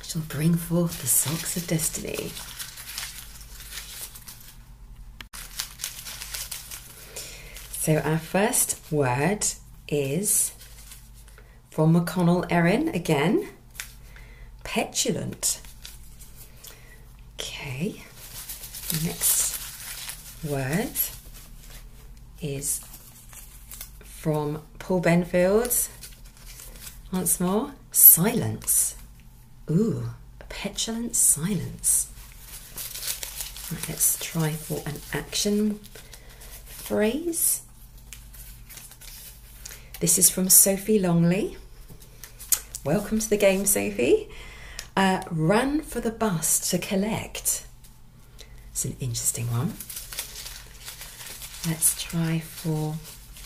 Shall 0.02 0.22
bring 0.22 0.56
forth 0.56 1.00
the 1.00 1.06
socks 1.06 1.56
of 1.56 1.68
destiny. 1.68 2.32
So, 7.84 7.96
our 7.96 8.18
first 8.18 8.78
word 8.92 9.44
is 9.88 10.52
from 11.68 11.92
McConnell 11.92 12.46
Erin 12.48 12.86
again 12.90 13.48
petulant. 14.62 15.60
Okay, 17.34 18.04
next 19.04 19.58
word 20.44 20.92
is 22.40 22.80
from 24.04 24.62
Paul 24.78 25.02
Benfield. 25.02 25.88
Once 27.12 27.40
more, 27.40 27.72
silence. 27.90 28.94
Ooh, 29.68 30.10
petulant 30.48 31.16
silence. 31.16 32.06
Right, 33.72 33.88
let's 33.88 34.20
try 34.20 34.52
for 34.52 34.80
an 34.86 35.00
action 35.12 35.80
phrase. 36.64 37.62
This 40.02 40.18
is 40.18 40.28
from 40.28 40.48
Sophie 40.48 40.98
Longley. 40.98 41.56
Welcome 42.84 43.20
to 43.20 43.30
the 43.30 43.36
game, 43.36 43.64
Sophie. 43.64 44.28
Uh, 44.96 45.22
ran 45.30 45.80
for 45.80 46.00
the 46.00 46.10
bus 46.10 46.68
to 46.70 46.78
collect. 46.78 47.64
It's 48.72 48.84
an 48.84 48.96
interesting 48.98 49.46
one. 49.52 49.74
Let's 51.70 52.02
try 52.02 52.40
for 52.40 52.96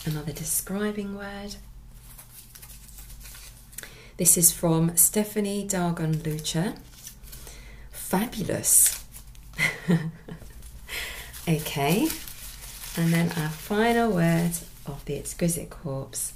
another 0.03 0.31
describing 0.31 1.15
word. 1.15 1.57
This 4.17 4.35
is 4.35 4.51
from 4.51 4.97
Stephanie 4.97 5.63
Dargon 5.63 6.15
Lucha. 6.15 6.75
Fabulous. 7.91 9.05
okay, 11.47 12.07
and 12.97 13.13
then 13.13 13.31
our 13.37 13.49
final 13.49 14.11
word 14.11 14.53
of 14.87 15.05
the 15.05 15.19
exquisite 15.19 15.69
corpse 15.69 16.33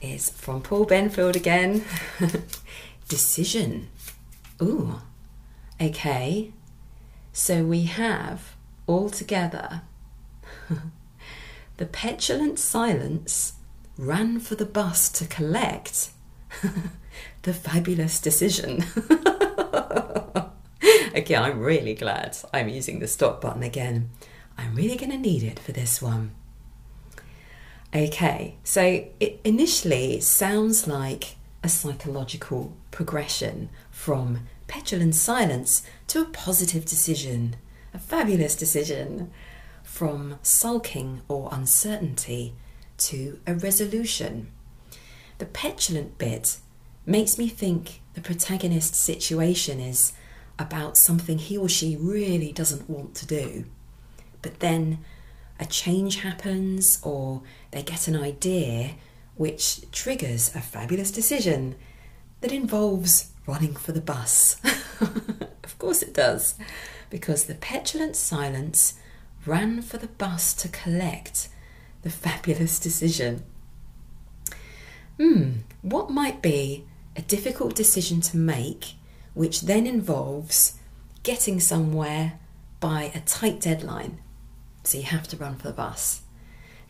is 0.00 0.30
from 0.30 0.62
Paul 0.62 0.86
Benfield 0.86 1.36
again. 1.36 1.84
Decision. 3.08 3.88
Ooh, 4.62 5.00
okay. 5.80 6.52
So 7.32 7.64
we 7.64 7.84
have 7.84 8.56
all 8.86 9.08
together 9.08 9.82
the 11.76 11.86
petulant 11.86 12.58
silence 12.58 13.54
ran 13.96 14.40
for 14.40 14.54
the 14.54 14.66
bus 14.66 15.08
to 15.10 15.26
collect 15.26 16.10
the 17.42 17.54
fabulous 17.54 18.20
decision. 18.20 18.84
okay, 21.14 21.36
I'm 21.36 21.60
really 21.60 21.94
glad 21.94 22.36
I'm 22.52 22.68
using 22.68 22.98
the 22.98 23.06
stop 23.06 23.40
button 23.40 23.62
again. 23.62 24.10
I'm 24.58 24.74
really 24.74 24.96
going 24.96 25.12
to 25.12 25.18
need 25.18 25.42
it 25.42 25.58
for 25.58 25.72
this 25.72 26.02
one. 26.02 26.32
Okay, 27.94 28.56
so 28.62 29.04
it 29.18 29.40
initially 29.42 30.20
sounds 30.20 30.86
like 30.86 31.36
a 31.64 31.68
psychological 31.68 32.72
progression 32.92 33.68
from 33.90 34.46
petulant 34.68 35.16
silence 35.16 35.82
to 36.06 36.20
a 36.20 36.26
positive 36.26 36.84
decision, 36.84 37.56
a 37.92 37.98
fabulous 37.98 38.54
decision 38.54 39.32
from 39.82 40.38
sulking 40.42 41.22
or 41.26 41.48
uncertainty 41.50 42.54
to 42.96 43.40
a 43.44 43.54
resolution. 43.54 44.52
The 45.38 45.46
petulant 45.46 46.16
bit 46.16 46.58
makes 47.04 47.38
me 47.38 47.48
think 47.48 48.02
the 48.14 48.20
protagonist's 48.20 49.00
situation 49.00 49.80
is 49.80 50.12
about 50.60 50.96
something 50.96 51.38
he 51.38 51.58
or 51.58 51.68
she 51.68 51.96
really 51.96 52.52
doesn't 52.52 52.88
want 52.88 53.16
to 53.16 53.26
do. 53.26 53.64
But 54.42 54.60
then 54.60 54.98
a 55.60 55.66
change 55.66 56.16
happens 56.22 56.98
or 57.02 57.42
they 57.70 57.82
get 57.82 58.08
an 58.08 58.16
idea 58.16 58.92
which 59.36 59.88
triggers 59.92 60.54
a 60.56 60.60
fabulous 60.60 61.10
decision 61.10 61.76
that 62.40 62.50
involves 62.50 63.30
running 63.46 63.76
for 63.76 63.92
the 63.92 64.00
bus. 64.00 64.56
of 65.00 65.78
course 65.78 66.02
it 66.02 66.14
does, 66.14 66.54
because 67.10 67.44
the 67.44 67.54
petulant 67.54 68.16
silence 68.16 68.94
ran 69.44 69.82
for 69.82 69.98
the 69.98 70.08
bus 70.08 70.54
to 70.54 70.68
collect 70.68 71.48
the 72.02 72.10
fabulous 72.10 72.78
decision. 72.78 73.44
Hmm, 75.18 75.50
what 75.82 76.10
might 76.10 76.40
be 76.40 76.86
a 77.14 77.22
difficult 77.22 77.74
decision 77.74 78.22
to 78.22 78.38
make 78.38 78.94
which 79.34 79.62
then 79.62 79.86
involves 79.86 80.78
getting 81.22 81.60
somewhere 81.60 82.38
by 82.80 83.12
a 83.14 83.20
tight 83.20 83.60
deadline? 83.60 84.18
So 84.82 84.98
you 84.98 85.04
have 85.04 85.28
to 85.28 85.36
run 85.36 85.56
for 85.56 85.68
the 85.68 85.74
bus. 85.74 86.22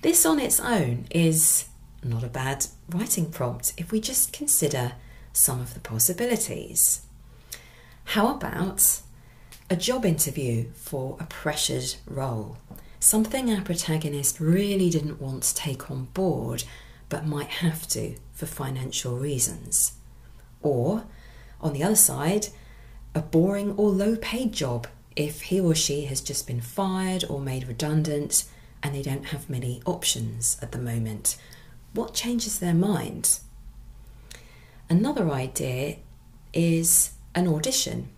This 0.03 0.24
on 0.24 0.38
its 0.38 0.61
own 0.61 1.07
is 1.11 1.66
not 2.03 2.24
a 2.24 2.29
bad 2.29 2.66
writing 2.88 3.31
prompt 3.31 3.74
if 3.76 3.92
we 3.92 4.00
just 4.00 4.33
consider 4.33 4.92
some 5.33 5.61
of 5.61 5.74
the 5.74 5.81
possibilities. 5.81 7.03
How 8.05 8.35
about 8.35 9.00
a 9.68 9.76
job 9.76 10.05
interview 10.05 10.66
for 10.74 11.16
a 11.20 11.26
pressured 11.26 11.94
role, 12.07 12.59
something 12.98 13.53
our 13.53 13.62
protagonist 13.62 14.40
really 14.40 14.90
didn't 14.90 15.20
want 15.20 15.44
to 15.44 15.55
take 15.55 15.90
on 15.90 16.07
board 16.07 16.64
but 17.09 17.24
might 17.24 17.48
have 17.48 17.87
to 17.88 18.16
for 18.33 18.46
financial 18.46 19.16
reasons. 19.16 19.92
Or, 20.61 21.05
on 21.61 21.72
the 21.72 21.85
other 21.85 21.96
side, 21.96 22.48
a 23.14 23.20
boring 23.20 23.72
or 23.72 23.90
low 23.90 24.16
paid 24.16 24.53
job 24.53 24.88
if 25.16 25.42
he 25.42 25.61
or 25.61 25.75
she 25.75 26.05
has 26.07 26.20
just 26.20 26.46
been 26.46 26.61
fired 26.61 27.25
or 27.29 27.40
made 27.40 27.68
redundant 27.68 28.44
and 28.83 28.94
they 28.94 29.03
don't 29.03 29.27
have 29.27 29.51
many 29.51 29.83
options 29.85 30.57
at 30.62 30.73
the 30.73 30.79
moment. 30.79 31.37
What 31.92 32.14
changes 32.14 32.59
their 32.59 32.75
mind? 32.75 33.40
Another 34.88 35.31
idea 35.31 35.96
is 36.53 37.12
an 37.35 37.46
audition 37.46 38.09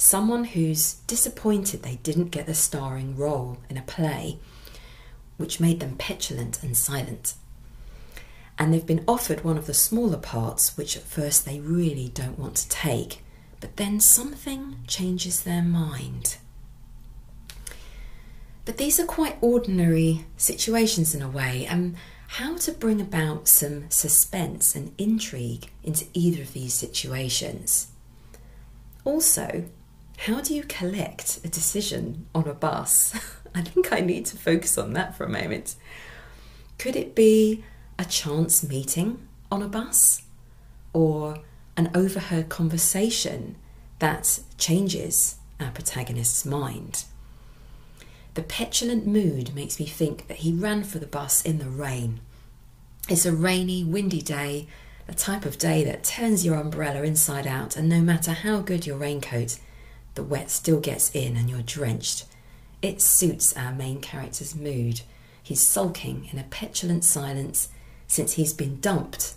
someone 0.00 0.44
who's 0.44 0.94
disappointed 1.06 1.82
they 1.82 1.96
didn't 1.96 2.30
get 2.30 2.46
the 2.46 2.54
starring 2.54 3.14
role 3.16 3.58
in 3.68 3.76
a 3.76 3.82
play, 3.82 4.38
which 5.36 5.60
made 5.60 5.78
them 5.78 5.94
petulant 5.96 6.62
and 6.62 6.74
silent. 6.74 7.34
And 8.58 8.72
they've 8.72 8.86
been 8.86 9.04
offered 9.06 9.44
one 9.44 9.58
of 9.58 9.66
the 9.66 9.74
smaller 9.74 10.16
parts, 10.16 10.76
which 10.76 10.96
at 10.96 11.02
first 11.02 11.44
they 11.44 11.60
really 11.60 12.08
don't 12.14 12.38
want 12.38 12.56
to 12.56 12.68
take, 12.70 13.22
but 13.60 13.76
then 13.76 14.00
something 14.00 14.76
changes 14.86 15.42
their 15.42 15.62
mind. 15.62 16.38
But 18.64 18.78
these 18.78 18.98
are 18.98 19.06
quite 19.06 19.36
ordinary 19.40 20.24
situations 20.36 21.14
in 21.14 21.22
a 21.22 21.28
way, 21.28 21.66
and 21.68 21.96
how 22.34 22.56
to 22.56 22.72
bring 22.72 23.00
about 23.00 23.48
some 23.48 23.90
suspense 23.90 24.74
and 24.74 24.94
intrigue 24.96 25.70
into 25.82 26.06
either 26.14 26.42
of 26.42 26.52
these 26.52 26.74
situations. 26.74 27.88
Also, 29.04 29.64
how 30.18 30.40
do 30.40 30.54
you 30.54 30.62
collect 30.62 31.40
a 31.44 31.48
decision 31.48 32.26
on 32.34 32.46
a 32.46 32.54
bus? 32.54 33.14
I 33.54 33.62
think 33.62 33.92
I 33.92 34.00
need 34.00 34.26
to 34.26 34.36
focus 34.36 34.78
on 34.78 34.92
that 34.92 35.16
for 35.16 35.24
a 35.24 35.28
moment. 35.28 35.74
Could 36.78 36.94
it 36.94 37.14
be 37.14 37.64
a 37.98 38.04
chance 38.04 38.62
meeting 38.62 39.26
on 39.50 39.62
a 39.62 39.68
bus 39.68 40.22
or 40.92 41.38
an 41.76 41.90
overheard 41.94 42.48
conversation 42.48 43.56
that 43.98 44.40
changes 44.58 45.36
our 45.58 45.70
protagonist's 45.70 46.44
mind? 46.44 47.04
The 48.34 48.42
petulant 48.42 49.06
mood 49.06 49.54
makes 49.54 49.80
me 49.80 49.86
think 49.86 50.28
that 50.28 50.38
he 50.38 50.52
ran 50.52 50.84
for 50.84 50.98
the 50.98 51.06
bus 51.06 51.42
in 51.42 51.58
the 51.58 51.68
rain. 51.68 52.20
It's 53.08 53.26
a 53.26 53.32
rainy, 53.32 53.82
windy 53.82 54.22
day, 54.22 54.68
the 55.06 55.14
type 55.14 55.44
of 55.44 55.58
day 55.58 55.82
that 55.84 56.04
turns 56.04 56.44
your 56.44 56.54
umbrella 56.54 57.02
inside 57.02 57.46
out, 57.46 57.76
and 57.76 57.88
no 57.88 58.00
matter 58.00 58.32
how 58.32 58.60
good 58.60 58.86
your 58.86 58.96
raincoat, 58.96 59.58
the 60.14 60.22
wet 60.22 60.50
still 60.50 60.78
gets 60.78 61.10
in 61.14 61.36
and 61.36 61.50
you're 61.50 61.62
drenched. 61.62 62.26
It 62.80 63.02
suits 63.02 63.56
our 63.56 63.72
main 63.72 64.00
character's 64.00 64.54
mood. 64.54 65.00
He's 65.42 65.66
sulking 65.66 66.28
in 66.32 66.38
a 66.38 66.44
petulant 66.44 67.04
silence, 67.04 67.68
since 68.06 68.34
he's 68.34 68.52
been 68.52 68.80
dumped, 68.80 69.34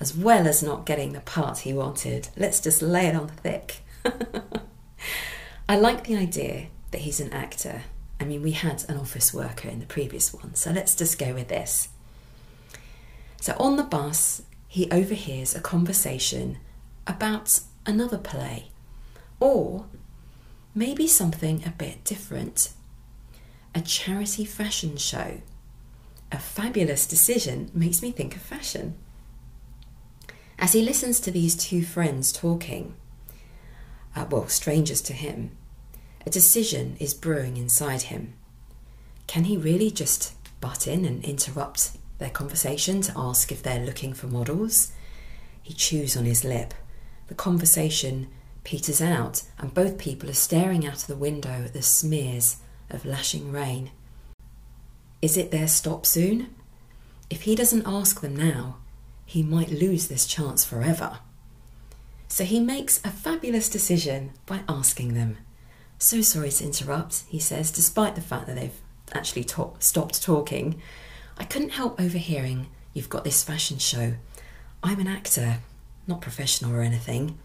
as 0.00 0.14
well 0.14 0.46
as 0.46 0.62
not 0.62 0.86
getting 0.86 1.12
the 1.12 1.20
part 1.20 1.58
he 1.58 1.72
wanted. 1.72 2.28
Let's 2.36 2.60
just 2.60 2.82
lay 2.82 3.06
it 3.06 3.16
on 3.16 3.28
thick. 3.28 3.78
I 5.68 5.76
like 5.76 6.04
the 6.04 6.16
idea 6.16 6.68
that 6.90 7.02
he's 7.02 7.20
an 7.20 7.32
actor. 7.32 7.82
I 8.20 8.24
mean, 8.24 8.42
we 8.42 8.52
had 8.52 8.84
an 8.88 8.96
office 8.96 9.34
worker 9.34 9.68
in 9.68 9.80
the 9.80 9.86
previous 9.86 10.32
one, 10.32 10.54
so 10.54 10.70
let's 10.70 10.94
just 10.94 11.18
go 11.18 11.34
with 11.34 11.48
this. 11.48 11.88
So 13.40 13.54
on 13.58 13.76
the 13.76 13.82
bus, 13.82 14.42
he 14.68 14.90
overhears 14.90 15.54
a 15.54 15.60
conversation 15.60 16.58
about 17.06 17.60
another 17.84 18.18
play, 18.18 18.70
or 19.40 19.86
maybe 20.74 21.06
something 21.06 21.62
a 21.64 21.70
bit 21.70 22.04
different. 22.04 22.70
A 23.74 23.80
charity 23.80 24.44
fashion 24.44 24.96
show. 24.96 25.40
A 26.32 26.38
fabulous 26.38 27.06
decision 27.06 27.70
makes 27.74 28.02
me 28.02 28.10
think 28.10 28.34
of 28.34 28.42
fashion. 28.42 28.96
As 30.58 30.72
he 30.72 30.82
listens 30.82 31.20
to 31.20 31.30
these 31.30 31.54
two 31.54 31.84
friends 31.84 32.32
talking, 32.32 32.94
uh, 34.14 34.26
well, 34.30 34.48
strangers 34.48 35.02
to 35.02 35.12
him, 35.12 35.50
a 36.24 36.30
decision 36.30 36.96
is 36.98 37.14
brewing 37.14 37.56
inside 37.56 38.02
him. 38.02 38.32
Can 39.26 39.44
he 39.44 39.56
really 39.56 39.90
just 39.90 40.32
butt 40.60 40.86
in 40.86 41.04
and 41.04 41.22
interrupt 41.24 41.90
their 42.18 42.30
conversation 42.30 43.02
to 43.02 43.12
ask 43.16 43.52
if 43.52 43.62
they're 43.62 43.84
looking 43.84 44.14
for 44.14 44.26
models? 44.26 44.92
He 45.62 45.74
chews 45.74 46.16
on 46.16 46.24
his 46.24 46.44
lip. 46.44 46.72
The 47.28 47.34
conversation 47.34 48.28
peters 48.64 49.02
out, 49.02 49.42
and 49.58 49.74
both 49.74 49.98
people 49.98 50.30
are 50.30 50.34
staring 50.34 50.86
out 50.86 51.02
of 51.02 51.06
the 51.06 51.16
window 51.16 51.64
at 51.64 51.72
the 51.72 51.82
smears 51.82 52.56
of 52.88 53.04
lashing 53.04 53.52
rain. 53.52 53.90
Is 55.20 55.36
it 55.36 55.50
their 55.50 55.68
stop 55.68 56.06
soon? 56.06 56.54
If 57.28 57.42
he 57.42 57.54
doesn't 57.54 57.86
ask 57.86 58.20
them 58.20 58.34
now, 58.34 58.78
he 59.26 59.42
might 59.42 59.70
lose 59.70 60.08
this 60.08 60.24
chance 60.24 60.64
forever. 60.64 61.18
So 62.28 62.44
he 62.44 62.60
makes 62.60 63.04
a 63.04 63.10
fabulous 63.10 63.68
decision 63.68 64.32
by 64.46 64.60
asking 64.68 65.12
them. 65.14 65.36
So 65.98 66.22
sorry 66.22 66.50
to 66.50 66.64
interrupt, 66.64 67.24
he 67.28 67.38
says, 67.38 67.70
despite 67.70 68.14
the 68.14 68.20
fact 68.20 68.46
that 68.46 68.56
they've 68.56 68.80
actually 69.12 69.44
talk- 69.44 69.82
stopped 69.82 70.22
talking. 70.22 70.80
I 71.38 71.44
couldn't 71.44 71.70
help 71.70 72.00
overhearing 72.00 72.68
you've 72.94 73.08
got 73.10 73.24
this 73.24 73.44
fashion 73.44 73.78
show. 73.78 74.14
I'm 74.82 75.00
an 75.00 75.06
actor, 75.06 75.58
not 76.06 76.20
professional 76.20 76.74
or 76.74 76.80
anything. 76.80 77.38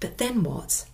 But 0.00 0.18
then 0.18 0.42
what? 0.42 0.86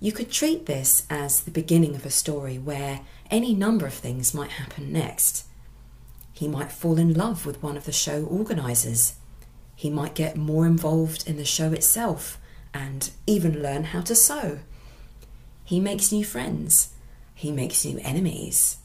You 0.00 0.12
could 0.12 0.30
treat 0.30 0.66
this 0.66 1.06
as 1.10 1.42
the 1.42 1.50
beginning 1.50 1.94
of 1.94 2.06
a 2.06 2.10
story 2.10 2.58
where 2.58 3.00
any 3.30 3.54
number 3.54 3.86
of 3.86 3.94
things 3.94 4.32
might 4.32 4.52
happen 4.52 4.92
next. 4.92 5.44
He 6.40 6.48
might 6.48 6.72
fall 6.72 6.98
in 6.98 7.12
love 7.12 7.44
with 7.44 7.62
one 7.62 7.76
of 7.76 7.84
the 7.84 7.92
show 7.92 8.24
organisers. 8.24 9.12
He 9.76 9.90
might 9.90 10.14
get 10.14 10.38
more 10.38 10.64
involved 10.64 11.28
in 11.28 11.36
the 11.36 11.44
show 11.44 11.70
itself 11.74 12.38
and 12.72 13.10
even 13.26 13.62
learn 13.62 13.84
how 13.84 14.00
to 14.00 14.14
sew. 14.14 14.60
He 15.64 15.80
makes 15.80 16.10
new 16.10 16.24
friends. 16.24 16.94
He 17.34 17.52
makes 17.52 17.84
new 17.84 18.00
enemies. 18.02 18.78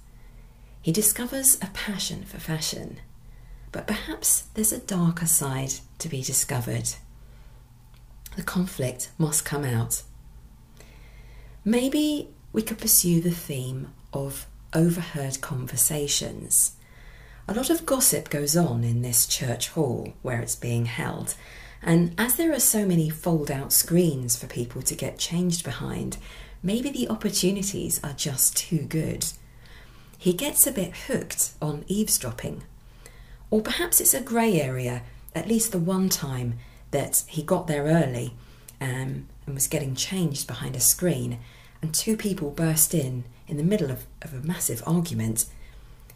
He 0.82 0.92
discovers 0.92 1.56
a 1.62 1.68
passion 1.68 2.26
for 2.26 2.42
fashion. 2.42 2.98
But 3.72 3.88
perhaps 3.88 4.42
there's 4.56 4.74
a 4.74 4.80
darker 4.80 5.26
side 5.26 5.76
to 6.00 6.10
be 6.10 6.22
discovered. 6.22 6.90
The 8.36 8.44
conflict 8.44 9.12
must 9.18 9.46
come 9.46 9.64
out. 9.64 10.04
Maybe 11.64 12.32
we 12.52 12.62
could 12.62 12.80
pursue 12.80 13.22
the 13.22 13.32
theme 13.32 13.94
of 14.12 14.46
overheard 14.74 15.40
conversations. 15.40 16.75
A 17.48 17.54
lot 17.54 17.70
of 17.70 17.86
gossip 17.86 18.32
goes 18.32 18.58
on 18.58 18.84
in 18.84 19.04
this 19.04 19.28
church 19.28 19.70
hall 19.70 20.14
where 20.24 20.42
it's 20.42 20.56
being 20.56 20.86
held, 20.86 21.36
and 21.80 22.16
as 22.18 22.38
there 22.38 22.52
are 22.52 22.60
so 22.60 22.88
many 22.88 23.08
fold 23.08 23.52
out 23.52 23.72
screens 23.72 24.36
for 24.36 24.48
people 24.48 24.82
to 24.82 24.96
get 24.96 25.20
changed 25.20 25.64
behind, 25.64 26.18
maybe 26.64 26.90
the 26.90 27.08
opportunities 27.08 28.04
are 28.04 28.14
just 28.14 28.58
too 28.58 28.80
good. 28.80 29.28
He 30.18 30.34
gets 30.34 30.66
a 30.66 30.72
bit 30.72 30.98
hooked 31.06 31.52
on 31.62 31.86
eavesdropping. 31.88 32.64
Or 33.52 33.62
perhaps 33.62 34.02
it's 34.02 34.16
a 34.16 34.22
grey 34.22 34.60
area, 34.60 35.04
at 35.36 35.48
least 35.48 35.72
the 35.72 35.78
one 35.78 36.10
time 36.10 36.58
that 36.90 37.24
he 37.28 37.44
got 37.44 37.68
there 37.68 37.84
early 37.84 38.34
um, 38.82 39.28
and 39.46 39.54
was 39.54 39.68
getting 39.68 39.94
changed 39.94 40.48
behind 40.48 40.76
a 40.76 40.80
screen, 40.80 41.38
and 41.80 41.94
two 41.94 42.18
people 42.18 42.50
burst 42.50 42.96
in 42.96 43.26
in 43.48 43.58
the 43.58 43.64
middle 43.64 43.92
of, 43.92 44.08
of 44.24 44.34
a 44.34 44.48
massive 44.48 44.82
argument 44.88 45.46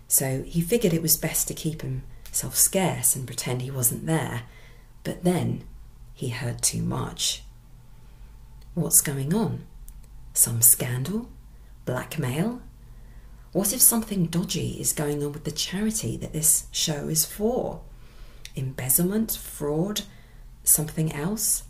so 0.10 0.41
he 0.41 0.60
figured 0.60 0.91
it 0.91 1.04
was 1.04 1.15
best 1.15 1.48
to 1.48 1.54
keep 1.54 1.84
himself 1.84 2.56
scarce 2.56 3.15
and 3.15 3.28
pretend 3.28 3.62
he 3.62 3.69
wasn't 3.69 4.08
there. 4.08 4.41
But 5.04 5.24
then 5.24 5.63
he 6.15 6.30
heard 6.30 6.63
too 6.63 6.82
much. 6.82 7.43
What's 8.74 9.02
going 9.02 9.36
on? 9.36 9.65
Some 10.34 10.63
scandal? 10.63 11.30
Blackmail? 11.86 12.60
What 13.52 13.72
if 13.72 13.84
something 13.84 14.26
dodgy 14.26 14.82
is 14.82 14.93
going 14.93 15.24
on 15.24 15.32
with 15.32 15.43
the 15.43 15.52
charity 15.52 16.17
that 16.17 16.34
this 16.34 16.65
show 16.72 17.08
is 17.08 17.24
for? 17.24 17.82
Embezzlement? 18.56 19.34
Fraud? 19.39 20.02
Something 20.63 21.13
else? 21.13 21.63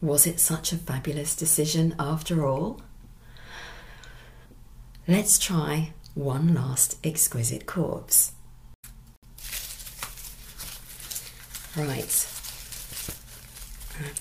Was 0.00 0.26
it 0.26 0.40
such 0.40 0.72
a 0.72 0.76
fabulous 0.76 1.36
decision 1.36 1.94
after 2.00 2.44
all? 2.44 2.80
Let's 5.06 5.38
try 5.38 5.92
one 6.16 6.54
last 6.54 6.96
exquisite 7.04 7.66
corpse. 7.66 8.32
Right. 11.76 12.10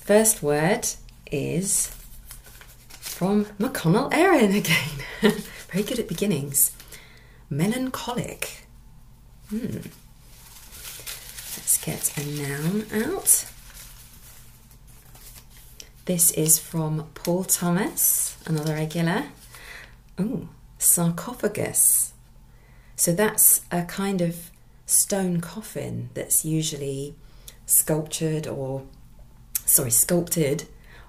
First 0.03 0.43
word 0.43 0.87
is 1.31 1.87
from 2.89 3.45
McConnell 3.57 4.13
Erin 4.13 4.53
again. 4.53 4.89
Very 5.71 5.83
good 5.83 5.99
at 5.99 6.09
beginnings. 6.09 6.73
Melancholic. 7.49 8.65
Hmm. 9.49 9.77
Let's 11.55 11.77
get 11.83 12.17
a 12.17 12.25
noun 12.25 12.85
out. 12.93 13.45
This 16.03 16.31
is 16.31 16.59
from 16.59 17.07
Paul 17.13 17.45
Thomas, 17.45 18.37
another 18.45 18.73
regular. 18.73 19.27
Ooh, 20.19 20.49
sarcophagus. 20.77 22.13
So 22.95 23.13
that's 23.13 23.61
a 23.71 23.83
kind 23.83 24.21
of 24.21 24.51
stone 24.85 25.41
coffin 25.41 26.09
that's 26.13 26.45
usually 26.45 27.15
sculptured 27.65 28.47
or, 28.47 28.83
sorry, 29.65 29.91
sculpted 29.91 30.67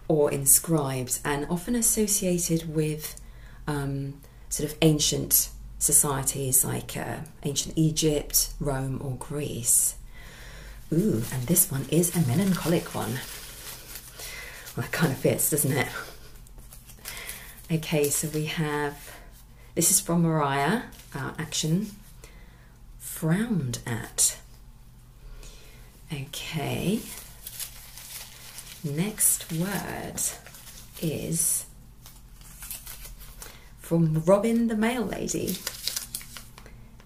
or 0.09 0.31
inscribed 0.31 1.21
and 1.25 1.47
often 1.51 1.75
associated 1.75 2.75
with 2.75 3.21
um, 3.67 4.21
sort 4.49 4.71
of 4.71 4.79
ancient 4.83 5.51
societies 5.79 6.65
like 6.65 6.97
uh, 6.97 7.19
ancient 7.43 7.77
Egypt, 7.77 8.51
Rome, 8.59 9.01
or 9.03 9.17
Greece. 9.17 9.97
Ooh, 10.93 11.23
and 11.33 11.43
this 11.47 11.71
one 11.71 11.87
is 11.91 12.15
a 12.15 12.27
melancholic 12.27 12.95
one. 12.95 13.19
Well, 14.77 14.83
that 14.83 14.93
kind 14.93 15.13
of 15.13 15.19
fits, 15.19 15.51
doesn't 15.51 15.73
it? 15.73 15.89
Okay, 17.71 18.09
so 18.09 18.29
we 18.29 18.45
have 18.47 19.16
this 19.77 19.91
is 19.91 20.01
from 20.01 20.23
Mariah, 20.23 20.83
uh, 21.15 21.33
action 21.39 21.89
frowned 22.99 23.79
at. 23.87 24.39
Okay, 26.11 27.01
next 28.83 29.53
word 29.53 30.15
is 31.03 31.67
from 33.79 34.23
Robin 34.25 34.69
the 34.69 34.77
Mail 34.77 35.03
Lady 35.03 35.57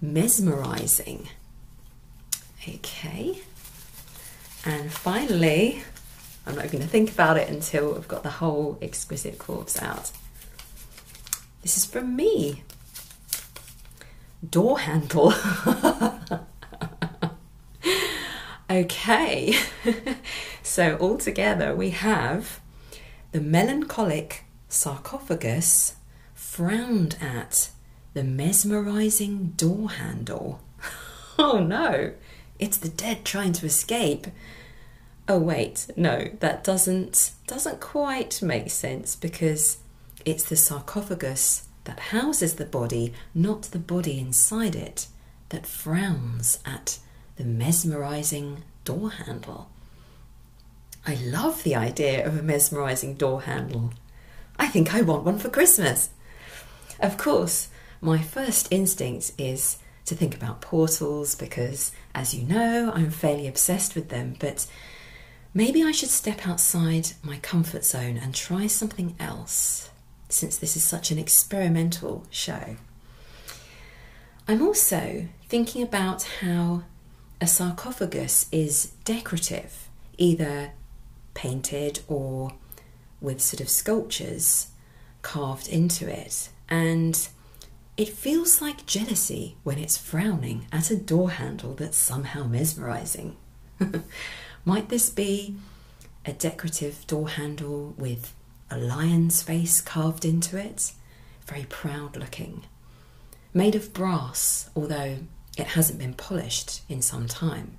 mesmerizing. 0.00 1.28
Okay, 2.68 3.42
and 4.64 4.92
finally, 4.92 5.83
I'm 6.46 6.54
not 6.54 6.70
going 6.70 6.85
to 6.85 6.88
think 6.88 7.11
about 7.11 7.37
it 7.37 7.48
until 7.48 7.96
I've 7.96 8.06
got 8.06 8.22
the 8.22 8.30
whole 8.30 8.78
exquisite 8.80 9.40
corpse 9.40 9.80
out. 9.83 10.12
This 11.62 11.77
is 11.77 11.85
from 11.85 12.16
me. 12.16 12.62
Door 14.49 14.81
handle. 14.81 15.35
okay, 18.70 19.55
so 20.62 20.96
altogether 20.99 21.75
we 21.75 21.90
have 21.90 22.61
the 23.33 23.40
melancholic 23.40 24.44
sarcophagus 24.68 25.96
frowned 26.35 27.16
at 27.20 27.70
the 28.14 28.25
mesmerizing 28.25 29.53
door 29.57 29.90
handle. 29.90 30.61
oh 31.38 31.59
no, 31.59 32.12
it's 32.59 32.79
the 32.79 32.88
dead 32.88 33.25
trying 33.25 33.53
to 33.53 33.66
escape. 33.66 34.27
Oh 35.29 35.38
wait, 35.38 35.88
no, 35.96 36.31
that 36.40 36.64
doesn't 36.64 37.33
doesn't 37.46 37.81
quite 37.81 38.40
make 38.40 38.70
sense 38.70 39.14
because 39.14 39.79
it's 40.24 40.44
the 40.44 40.56
sarcophagus 40.56 41.68
that 41.85 42.00
houses 42.00 42.54
the 42.54 42.64
body, 42.64 43.12
not 43.35 43.62
the 43.62 43.78
body 43.78 44.18
inside 44.18 44.76
it, 44.76 45.06
that 45.48 45.66
frowns 45.66 46.59
at 46.64 46.98
the 47.37 47.44
mesmerizing 47.44 48.62
door 48.85 49.11
handle. 49.11 49.70
I 51.06 51.14
love 51.14 51.62
the 51.62 51.74
idea 51.74 52.26
of 52.26 52.38
a 52.38 52.42
mesmerizing 52.42 53.14
door 53.14 53.42
handle. 53.42 53.92
I 54.59 54.66
think 54.66 54.94
I 54.94 55.00
want 55.00 55.24
one 55.24 55.38
for 55.38 55.48
Christmas. 55.48 56.11
Of 57.00 57.16
course, 57.16 57.68
my 58.00 58.18
first 58.18 58.70
instinct 58.70 59.33
is 59.38 59.78
to 60.04 60.14
think 60.14 60.35
about 60.35 60.61
portals 60.61 61.35
because, 61.35 61.92
as 62.14 62.35
you 62.35 62.46
know, 62.46 62.92
I'm 62.94 63.11
fairly 63.11 63.48
obsessed 63.48 63.94
with 63.94 64.11
them, 64.11 64.37
but 64.38 64.66
maybe 65.54 65.83
I 65.83 65.92
should 65.92 66.11
step 66.11 66.46
outside 66.46 67.12
my 67.22 67.38
comfort 67.38 67.85
zone 67.85 68.18
and 68.18 68.35
try 68.35 68.66
something 68.66 69.16
else 69.18 69.90
since 70.32 70.56
this 70.56 70.76
is 70.76 70.84
such 70.84 71.10
an 71.10 71.18
experimental 71.18 72.26
show. 72.30 72.76
I'm 74.48 74.62
also 74.62 75.28
thinking 75.48 75.82
about 75.82 76.22
how 76.40 76.82
a 77.40 77.46
sarcophagus 77.46 78.46
is 78.50 78.92
decorative, 79.04 79.88
either 80.18 80.72
painted 81.34 82.00
or 82.08 82.52
with 83.20 83.40
sort 83.40 83.60
of 83.60 83.68
sculptures 83.68 84.68
carved 85.22 85.68
into 85.68 86.08
it. 86.08 86.48
And 86.68 87.28
it 87.96 88.08
feels 88.08 88.60
like 88.62 88.86
jealousy 88.86 89.56
when 89.62 89.78
it's 89.78 89.98
frowning 89.98 90.66
at 90.72 90.90
a 90.90 90.96
door 90.96 91.30
handle 91.30 91.74
that's 91.74 91.96
somehow 91.98 92.44
mesmerizing. 92.44 93.36
Might 94.64 94.88
this 94.88 95.10
be 95.10 95.56
a 96.24 96.32
decorative 96.32 97.06
door 97.06 97.28
handle 97.28 97.94
with 97.96 98.34
a 98.70 98.78
lion's 98.78 99.42
face 99.42 99.80
carved 99.80 100.24
into 100.24 100.56
it? 100.56 100.92
Very 101.46 101.66
proud 101.68 102.16
looking. 102.16 102.64
Made 103.52 103.74
of 103.74 103.92
brass, 103.92 104.70
although 104.76 105.18
it 105.59 105.66
hasn't 105.68 105.98
been 105.98 106.14
polished 106.14 106.83
in 106.88 107.02
some 107.02 107.26
time. 107.26 107.78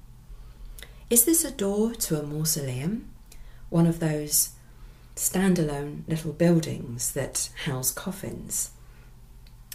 Is 1.10 1.26
this 1.26 1.44
a 1.44 1.52
door 1.52 1.94
to 1.94 2.20
a 2.20 2.24
mausoleum? 2.24 3.10
One 3.70 3.88
of 3.88 4.00
those 4.00 4.52
standalone 5.16 6.08
little 6.08 6.34
buildings 6.34 7.12
that 7.14 7.50
house 7.66 7.92
coffins, 7.92 8.72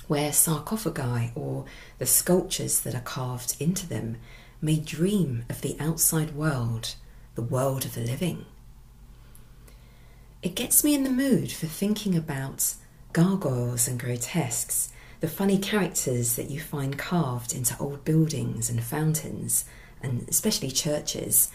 where 0.06 0.32
sarcophagi 0.32 1.32
or 1.34 1.64
the 1.98 2.06
sculptures 2.06 2.80
that 2.80 2.94
are 2.94 3.00
carved 3.00 3.56
into 3.60 3.86
them 3.86 4.16
may 4.60 4.76
dream 4.76 5.44
of 5.48 5.60
the 5.60 5.76
outside 5.80 6.34
world, 6.34 6.94
the 7.34 7.42
world 7.42 7.84
of 7.84 7.94
the 7.94 8.00
living. 8.00 8.44
It 10.46 10.54
gets 10.54 10.84
me 10.84 10.94
in 10.94 11.02
the 11.02 11.10
mood 11.10 11.50
for 11.50 11.66
thinking 11.66 12.14
about 12.14 12.74
gargoyles 13.12 13.88
and 13.88 13.98
grotesques, 13.98 14.90
the 15.18 15.26
funny 15.26 15.58
characters 15.58 16.36
that 16.36 16.50
you 16.50 16.60
find 16.60 16.96
carved 16.96 17.52
into 17.52 17.76
old 17.80 18.04
buildings 18.04 18.70
and 18.70 18.80
fountains, 18.80 19.64
and 20.00 20.24
especially 20.28 20.70
churches, 20.70 21.50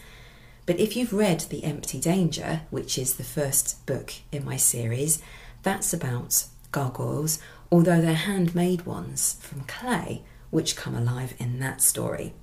but 0.66 0.78
if 0.78 0.94
you've 0.94 1.14
read 1.14 1.40
The 1.40 1.64
Empty 1.64 2.00
Danger, 2.00 2.64
which 2.68 2.98
is 2.98 3.14
the 3.14 3.24
first 3.24 3.86
book 3.86 4.12
in 4.30 4.44
my 4.44 4.58
series, 4.58 5.22
that's 5.62 5.94
about 5.94 6.44
gargoyles, 6.70 7.38
although 7.70 8.02
they're 8.02 8.12
handmade 8.12 8.84
ones 8.84 9.38
from 9.40 9.62
clay, 9.62 10.20
which 10.50 10.76
come 10.76 10.94
alive 10.94 11.32
in 11.38 11.60
that 11.60 11.80
story. 11.80 12.34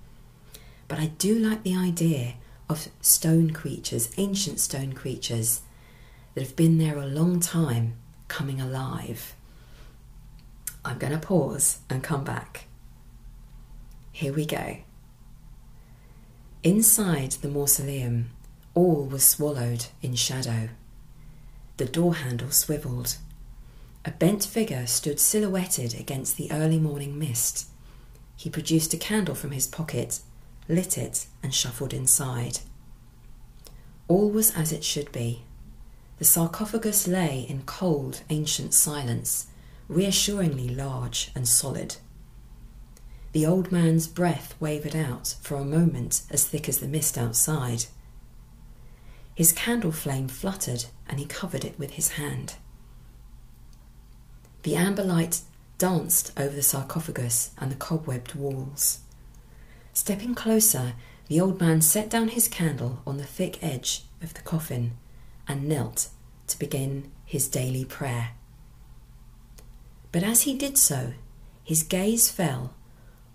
But 0.87 0.97
I 0.97 1.11
do 1.19 1.37
like 1.37 1.61
the 1.61 1.75
idea 1.75 2.37
of 2.67 2.87
stone 3.01 3.51
creatures, 3.51 4.11
ancient 4.17 4.59
stone 4.59 4.93
creatures, 4.93 5.61
that 6.39 6.45
have 6.45 6.55
been 6.55 6.77
there 6.77 6.97
a 6.97 7.05
long 7.05 7.41
time 7.41 7.95
coming 8.29 8.61
alive. 8.61 9.35
I'm 10.85 10.97
going 10.97 11.11
to 11.11 11.19
pause 11.19 11.79
and 11.89 12.01
come 12.01 12.23
back. 12.23 12.63
Here 14.13 14.31
we 14.31 14.45
go. 14.45 14.77
Inside 16.63 17.31
the 17.31 17.49
mausoleum, 17.49 18.29
all 18.73 19.03
was 19.03 19.25
swallowed 19.25 19.87
in 20.01 20.15
shadow. 20.15 20.69
The 21.75 21.83
door 21.83 22.15
handle 22.15 22.51
swiveled. 22.51 23.17
A 24.05 24.11
bent 24.11 24.45
figure 24.45 24.87
stood 24.87 25.19
silhouetted 25.19 25.93
against 25.93 26.37
the 26.37 26.53
early 26.53 26.79
morning 26.79 27.19
mist. 27.19 27.67
He 28.37 28.49
produced 28.49 28.93
a 28.93 28.97
candle 28.97 29.35
from 29.35 29.51
his 29.51 29.67
pocket, 29.67 30.21
lit 30.69 30.97
it, 30.97 31.25
and 31.43 31.53
shuffled 31.53 31.93
inside. 31.93 32.59
All 34.07 34.31
was 34.31 34.55
as 34.55 34.71
it 34.71 34.85
should 34.85 35.11
be. 35.11 35.43
The 36.19 36.25
sarcophagus 36.25 37.07
lay 37.07 37.45
in 37.47 37.61
cold, 37.61 38.23
ancient 38.29 38.73
silence, 38.73 39.47
reassuringly 39.87 40.67
large 40.67 41.31
and 41.33 41.47
solid. 41.47 41.95
The 43.31 43.45
old 43.45 43.71
man's 43.71 44.05
breath 44.07 44.53
wavered 44.59 44.97
out 44.97 45.35
for 45.41 45.55
a 45.55 45.63
moment 45.63 46.23
as 46.29 46.45
thick 46.45 46.67
as 46.67 46.79
the 46.79 46.89
mist 46.89 47.17
outside. 47.17 47.85
His 49.33 49.53
candle 49.53 49.93
flame 49.93 50.27
fluttered 50.27 50.85
and 51.07 51.19
he 51.19 51.25
covered 51.25 51.63
it 51.63 51.79
with 51.79 51.91
his 51.91 52.09
hand. 52.09 52.55
The 54.63 54.75
amber 54.75 55.05
light 55.05 55.39
danced 55.77 56.37
over 56.37 56.53
the 56.53 56.61
sarcophagus 56.61 57.51
and 57.57 57.71
the 57.71 57.77
cobwebbed 57.77 58.35
walls. 58.35 58.99
Stepping 59.93 60.35
closer, 60.35 60.95
the 61.29 61.39
old 61.39 61.61
man 61.61 61.81
set 61.81 62.09
down 62.09 62.27
his 62.27 62.49
candle 62.49 63.01
on 63.07 63.15
the 63.15 63.23
thick 63.23 63.63
edge 63.63 64.03
of 64.21 64.33
the 64.33 64.41
coffin 64.41 64.97
and 65.49 65.67
knelt 65.67 66.09
to 66.47 66.59
begin 66.59 67.11
his 67.25 67.49
daily 67.49 67.83
prayer. 67.83 68.29
But 70.11 70.23
as 70.23 70.43
he 70.43 70.53
did 70.55 70.77
so, 70.77 71.13
his 71.63 71.83
gaze 71.83 72.29
fell 72.29 72.73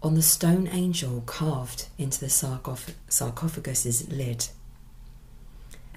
on 0.03 0.15
the 0.15 0.23
stone 0.23 0.69
angel 0.69 1.23
carved 1.27 1.89
into 1.99 2.21
the 2.21 2.27
sarcoph- 2.27 2.95
sarcophagus's 3.09 4.09
lid. 4.11 4.49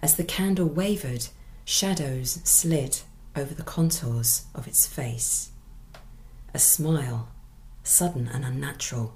As 0.02 0.16
the 0.16 0.24
candle 0.24 0.68
wavered, 0.68 1.28
shadows 1.66 2.40
slid 2.44 3.00
over 3.36 3.54
the 3.54 3.64
contours 3.64 4.46
of 4.56 4.68
its 4.68 4.88
face. 4.88 5.50
A 6.54 6.60
smile, 6.60 7.30
sudden 7.84 8.28
and 8.28 8.46
unnatural. 8.46 9.14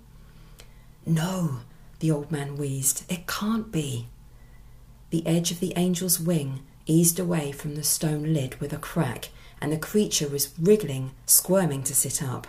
No, 1.05 1.61
the 1.99 2.11
old 2.11 2.31
man 2.31 2.57
wheezed, 2.57 3.03
it 3.09 3.27
can't 3.27 3.71
be. 3.71 4.07
The 5.09 5.25
edge 5.25 5.51
of 5.51 5.59
the 5.59 5.75
angel's 5.75 6.19
wing 6.19 6.61
eased 6.91 7.19
away 7.19 7.51
from 7.51 7.75
the 7.75 7.83
stone 7.83 8.33
lid 8.33 8.59
with 8.59 8.73
a 8.73 8.77
crack, 8.77 9.29
and 9.61 9.71
the 9.71 9.77
creature 9.77 10.27
was 10.27 10.53
wriggling, 10.59 11.11
squirming 11.25 11.83
to 11.83 11.95
sit 11.95 12.21
up. 12.21 12.47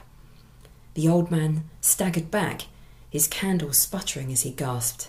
The 0.94 1.09
old 1.09 1.31
man 1.31 1.64
staggered 1.81 2.31
back, 2.31 2.62
his 3.09 3.28
candle 3.28 3.72
sputtering 3.72 4.33
as 4.33 4.42
he 4.42 4.50
gasped. 4.50 5.09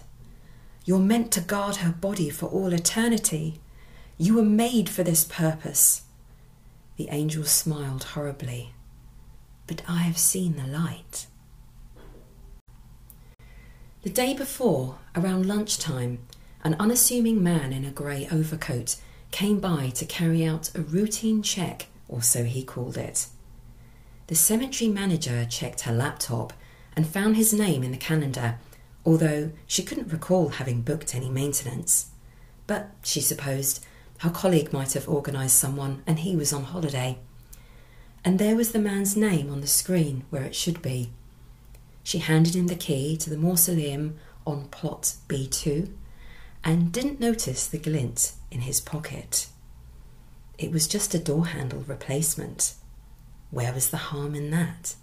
You're 0.85 0.99
meant 0.99 1.31
to 1.31 1.41
guard 1.41 1.77
her 1.77 1.91
body 1.91 2.29
for 2.29 2.47
all 2.47 2.73
eternity. 2.73 3.59
You 4.17 4.35
were 4.35 4.43
made 4.43 4.89
for 4.89 5.03
this 5.03 5.23
purpose. 5.23 6.03
The 6.97 7.09
angel 7.09 7.45
smiled 7.45 8.03
horribly. 8.03 8.73
But 9.65 9.81
I 9.87 9.99
have 9.99 10.17
seen 10.17 10.57
the 10.57 10.67
light. 10.67 11.27
The 14.03 14.09
day 14.09 14.33
before, 14.33 14.97
around 15.15 15.45
lunchtime, 15.45 16.19
an 16.61 16.75
unassuming 16.77 17.41
man 17.41 17.71
in 17.71 17.85
a 17.85 17.91
grey 17.91 18.27
overcoat 18.29 18.97
came 19.33 19.59
by 19.59 19.89
to 19.89 20.05
carry 20.05 20.45
out 20.45 20.69
a 20.75 20.81
routine 20.81 21.41
check, 21.41 21.87
or 22.07 22.21
so 22.21 22.43
he 22.43 22.63
called 22.63 22.95
it. 22.95 23.25
The 24.27 24.35
cemetery 24.35 24.89
manager 24.89 25.43
checked 25.49 25.81
her 25.81 25.91
laptop 25.91 26.53
and 26.95 27.07
found 27.07 27.35
his 27.35 27.51
name 27.51 27.83
in 27.83 27.89
the 27.89 27.97
calendar, 27.97 28.59
although 29.03 29.51
she 29.65 29.81
couldn't 29.81 30.13
recall 30.13 30.49
having 30.49 30.83
booked 30.83 31.15
any 31.15 31.29
maintenance. 31.29 32.11
But 32.67 32.91
she 33.01 33.21
supposed 33.21 33.83
her 34.19 34.29
colleague 34.29 34.71
might 34.71 34.93
have 34.93 35.09
organised 35.09 35.57
someone 35.57 36.03
and 36.05 36.19
he 36.19 36.35
was 36.35 36.53
on 36.53 36.65
holiday. 36.65 37.17
And 38.23 38.37
there 38.37 38.55
was 38.55 38.71
the 38.71 38.79
man's 38.79 39.17
name 39.17 39.51
on 39.51 39.61
the 39.61 39.67
screen 39.67 40.25
where 40.29 40.43
it 40.43 40.55
should 40.55 40.81
be. 40.81 41.09
She 42.03 42.19
handed 42.19 42.55
him 42.55 42.67
the 42.67 42.75
key 42.75 43.17
to 43.17 43.31
the 43.31 43.37
mausoleum 43.37 44.17
on 44.45 44.67
plot 44.67 45.15
B2 45.27 45.91
and 46.63 46.91
didn't 46.91 47.19
notice 47.19 47.65
the 47.67 47.79
glint 47.79 48.33
in 48.53 48.61
his 48.61 48.79
pocket. 48.79 49.47
It 50.57 50.71
was 50.71 50.87
just 50.87 51.13
a 51.13 51.19
door 51.19 51.47
handle 51.47 51.83
replacement. 51.87 52.75
Where 53.51 53.73
was 53.73 53.89
the 53.89 53.97
harm 53.97 54.35
in 54.35 54.51
that? 54.51 54.95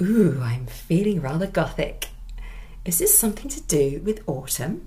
Ooh, 0.00 0.40
I'm 0.42 0.66
feeling 0.66 1.20
rather 1.20 1.46
gothic. 1.46 2.08
Is 2.84 2.98
this 2.98 3.18
something 3.18 3.48
to 3.48 3.62
do 3.62 4.02
with 4.04 4.22
autumn? 4.28 4.86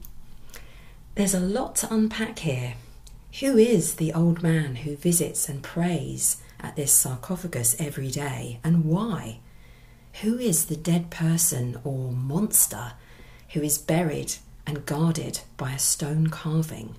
There's 1.15 1.33
a 1.33 1.39
lot 1.39 1.75
to 1.77 1.93
unpack 1.93 2.39
here. 2.39 2.75
Who 3.39 3.57
is 3.57 3.95
the 3.95 4.13
old 4.13 4.41
man 4.41 4.77
who 4.77 4.95
visits 4.95 5.49
and 5.49 5.61
prays 5.61 6.37
at 6.59 6.75
this 6.75 6.91
sarcophagus 6.91 7.75
every 7.79 8.09
day, 8.09 8.59
and 8.63 8.85
why? 8.85 9.39
Who 10.21 10.37
is 10.37 10.65
the 10.65 10.75
dead 10.75 11.09
person 11.09 11.79
or 11.83 12.11
monster 12.11 12.93
who 13.49 13.61
is 13.61 13.77
buried 13.77 14.35
and 14.69 14.85
guarded 14.85 15.39
by 15.57 15.71
a 15.71 15.79
stone 15.79 16.27
carving, 16.27 16.95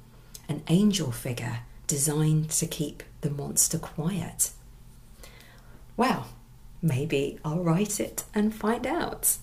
an 0.49 0.61
angel 0.67 1.13
figure 1.13 1.61
designed 1.87 2.51
to 2.51 2.67
keep 2.67 3.05
the 3.21 3.31
monster 3.31 3.79
quiet? 3.79 4.51
Well, 5.97 6.27
maybe 6.83 7.39
I'll 7.45 7.63
write 7.63 8.01
it 8.01 8.25
and 8.35 8.53
find 8.53 8.85
out. 8.89 9.37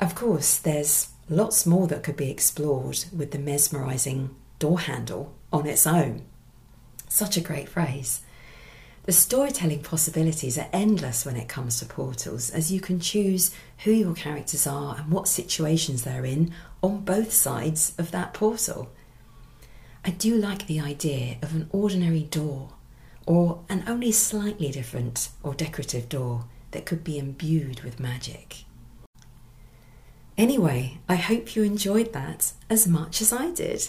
Of 0.00 0.16
course, 0.16 0.58
there's 0.58 1.10
lots 1.28 1.64
more 1.64 1.86
that 1.86 2.02
could 2.02 2.16
be 2.16 2.32
explored 2.32 3.04
with 3.16 3.30
the 3.30 3.38
mesmerising 3.38 4.34
door 4.58 4.80
handle 4.80 5.32
on 5.52 5.66
its 5.66 5.86
own. 5.86 6.22
Such 7.08 7.36
a 7.36 7.40
great 7.40 7.68
phrase. 7.68 8.22
The 9.04 9.12
storytelling 9.12 9.82
possibilities 9.82 10.56
are 10.56 10.70
endless 10.72 11.24
when 11.24 11.36
it 11.36 11.46
comes 11.46 11.78
to 11.78 11.86
portals, 11.86 12.48
as 12.50 12.72
you 12.72 12.80
can 12.80 12.98
choose 12.98 13.50
who 13.84 13.92
your 13.92 14.14
characters 14.14 14.66
are 14.66 14.96
and 14.96 15.12
what 15.12 15.28
situations 15.28 16.02
they're 16.02 16.24
in 16.24 16.52
on 16.84 17.00
both 17.00 17.32
sides 17.32 17.94
of 17.96 18.10
that 18.10 18.34
portal. 18.34 18.90
I 20.04 20.10
do 20.10 20.36
like 20.36 20.66
the 20.66 20.80
idea 20.80 21.38
of 21.40 21.54
an 21.54 21.66
ordinary 21.72 22.24
door 22.24 22.74
or 23.26 23.64
an 23.70 23.84
only 23.86 24.12
slightly 24.12 24.70
different 24.70 25.30
or 25.42 25.54
decorative 25.54 26.10
door 26.10 26.44
that 26.72 26.84
could 26.84 27.02
be 27.02 27.18
imbued 27.18 27.80
with 27.80 27.98
magic. 27.98 28.64
Anyway, 30.36 30.98
I 31.08 31.14
hope 31.14 31.56
you 31.56 31.62
enjoyed 31.62 32.12
that 32.12 32.52
as 32.68 32.86
much 32.86 33.22
as 33.22 33.32
I 33.32 33.50
did. 33.50 33.88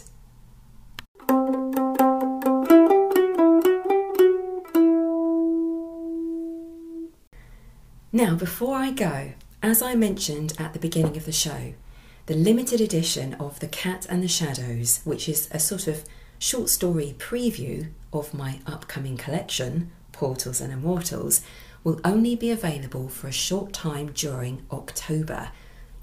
Now, 8.13 8.35
before 8.35 8.77
I 8.77 8.91
go, 8.91 9.33
as 9.61 9.81
I 9.81 9.95
mentioned 9.95 10.53
at 10.57 10.71
the 10.71 10.79
beginning 10.79 11.17
of 11.17 11.25
the 11.25 11.33
show, 11.33 11.73
the 12.25 12.35
limited 12.35 12.81
edition 12.81 13.35
of 13.35 13.59
The 13.59 13.67
Cat 13.67 14.07
and 14.09 14.23
the 14.23 14.27
Shadows, 14.27 15.01
which 15.03 15.29
is 15.29 15.47
a 15.51 15.59
sort 15.59 15.87
of 15.87 16.05
short 16.39 16.69
story 16.69 17.15
preview 17.19 17.89
of 18.11 18.33
my 18.33 18.59
upcoming 18.65 19.15
collection, 19.15 19.91
Portals 20.11 20.59
and 20.59 20.73
Immortals, 20.73 21.41
will 21.83 22.01
only 22.03 22.35
be 22.35 22.49
available 22.49 23.09
for 23.09 23.27
a 23.27 23.31
short 23.31 23.73
time 23.73 24.11
during 24.11 24.65
October. 24.71 25.49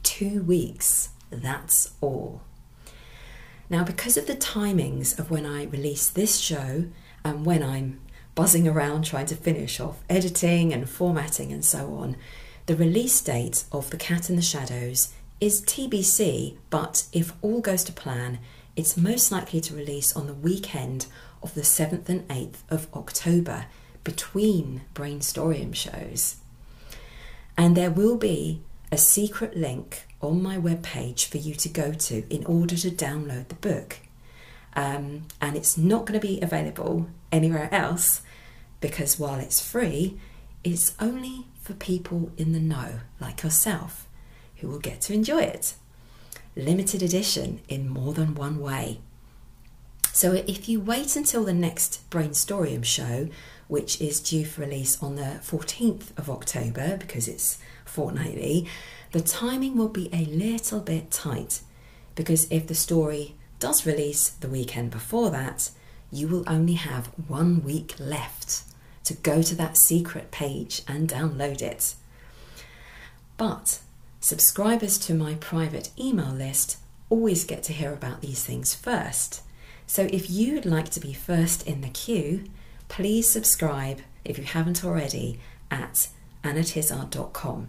Two 0.04 0.42
weeks, 0.44 1.08
that's 1.30 1.92
all. 2.00 2.42
Now, 3.68 3.82
because 3.82 4.16
of 4.16 4.26
the 4.26 4.36
timings 4.36 5.18
of 5.18 5.30
when 5.30 5.44
I 5.44 5.64
release 5.64 6.08
this 6.08 6.38
show 6.38 6.84
and 7.24 7.44
when 7.44 7.64
I'm 7.64 8.00
buzzing 8.36 8.68
around 8.68 9.04
trying 9.04 9.26
to 9.26 9.34
finish 9.34 9.80
off 9.80 10.04
editing 10.08 10.72
and 10.72 10.88
formatting 10.88 11.52
and 11.52 11.64
so 11.64 11.94
on, 11.94 12.16
the 12.66 12.76
release 12.76 13.20
date 13.20 13.64
of 13.72 13.90
The 13.90 13.96
Cat 13.96 14.30
in 14.30 14.36
the 14.36 14.42
Shadows 14.42 15.12
is 15.42 15.60
TBC, 15.62 16.56
but 16.70 17.04
if 17.12 17.32
all 17.42 17.60
goes 17.60 17.82
to 17.82 17.92
plan, 17.92 18.38
it's 18.76 18.96
most 18.96 19.32
likely 19.32 19.60
to 19.60 19.74
release 19.74 20.14
on 20.14 20.28
the 20.28 20.34
weekend 20.34 21.06
of 21.42 21.52
the 21.54 21.62
7th 21.62 22.08
and 22.08 22.26
8th 22.28 22.58
of 22.70 22.86
October 22.94 23.66
between 24.04 24.82
Brainstorium 24.94 25.74
shows. 25.74 26.36
And 27.56 27.76
there 27.76 27.90
will 27.90 28.16
be 28.16 28.62
a 28.92 28.96
secret 28.96 29.56
link 29.56 30.06
on 30.20 30.40
my 30.40 30.58
webpage 30.58 31.26
for 31.26 31.38
you 31.38 31.56
to 31.56 31.68
go 31.68 31.92
to 31.92 32.24
in 32.32 32.46
order 32.46 32.76
to 32.76 32.90
download 32.92 33.48
the 33.48 33.56
book. 33.56 33.96
Um, 34.76 35.22
and 35.40 35.56
it's 35.56 35.76
not 35.76 36.06
going 36.06 36.20
to 36.20 36.24
be 36.24 36.40
available 36.40 37.08
anywhere 37.32 37.68
else 37.74 38.22
because 38.80 39.18
while 39.18 39.40
it's 39.40 39.60
free, 39.60 40.20
it's 40.62 40.94
only 41.00 41.46
for 41.60 41.74
people 41.74 42.30
in 42.36 42.52
the 42.52 42.60
know, 42.60 43.00
like 43.20 43.42
yourself, 43.42 44.06
who 44.62 44.68
will 44.68 44.78
get 44.78 45.02
to 45.02 45.12
enjoy 45.12 45.42
it. 45.42 45.74
Limited 46.56 47.02
edition 47.02 47.60
in 47.68 47.88
more 47.88 48.14
than 48.14 48.34
one 48.34 48.60
way. 48.60 49.00
So 50.12 50.32
if 50.32 50.68
you 50.68 50.80
wait 50.80 51.16
until 51.16 51.44
the 51.44 51.52
next 51.52 52.08
Brainstorium 52.10 52.84
show, 52.84 53.28
which 53.68 54.00
is 54.00 54.20
due 54.20 54.44
for 54.44 54.60
release 54.62 55.02
on 55.02 55.16
the 55.16 55.40
14th 55.42 56.16
of 56.16 56.30
October 56.30 56.96
because 56.96 57.26
it's 57.26 57.58
fortnightly, 57.84 58.68
the 59.10 59.20
timing 59.20 59.76
will 59.76 59.88
be 59.88 60.08
a 60.12 60.26
little 60.26 60.80
bit 60.80 61.10
tight 61.10 61.60
because 62.14 62.46
if 62.50 62.66
the 62.66 62.74
story 62.74 63.34
does 63.58 63.86
release 63.86 64.28
the 64.28 64.48
weekend 64.48 64.90
before 64.90 65.30
that, 65.30 65.70
you 66.10 66.28
will 66.28 66.44
only 66.46 66.74
have 66.74 67.06
one 67.26 67.62
week 67.64 67.94
left 67.98 68.62
to 69.04 69.14
go 69.14 69.42
to 69.42 69.54
that 69.54 69.76
secret 69.78 70.30
page 70.30 70.82
and 70.86 71.08
download 71.08 71.62
it. 71.62 71.94
But 73.36 73.80
subscribers 74.22 74.98
to 74.98 75.14
my 75.14 75.34
private 75.34 75.90
email 75.98 76.30
list 76.30 76.78
always 77.10 77.44
get 77.44 77.62
to 77.64 77.72
hear 77.72 77.92
about 77.92 78.20
these 78.20 78.44
things 78.44 78.72
first. 78.72 79.42
So 79.86 80.08
if 80.12 80.30
you 80.30 80.54
would 80.54 80.64
like 80.64 80.90
to 80.90 81.00
be 81.00 81.12
first 81.12 81.66
in 81.66 81.80
the 81.80 81.88
queue, 81.88 82.44
please 82.88 83.28
subscribe 83.28 84.00
if 84.24 84.38
you 84.38 84.44
haven't 84.44 84.84
already 84.84 85.40
at 85.70 86.08
annatizard.com. 86.44 87.68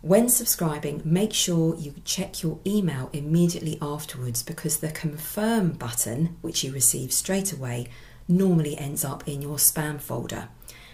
When 0.00 0.28
subscribing, 0.28 1.02
make 1.04 1.32
sure 1.32 1.74
you 1.74 1.92
check 2.04 2.40
your 2.44 2.60
email 2.64 3.10
immediately 3.12 3.78
afterwards 3.82 4.44
because 4.44 4.78
the 4.78 4.92
confirm 4.92 5.72
button, 5.72 6.36
which 6.40 6.62
you 6.62 6.72
receive 6.72 7.12
straight 7.12 7.52
away, 7.52 7.88
normally 8.28 8.78
ends 8.78 9.04
up 9.04 9.26
in 9.26 9.42
your 9.42 9.56
spam 9.56 10.00
folder. 10.00 10.50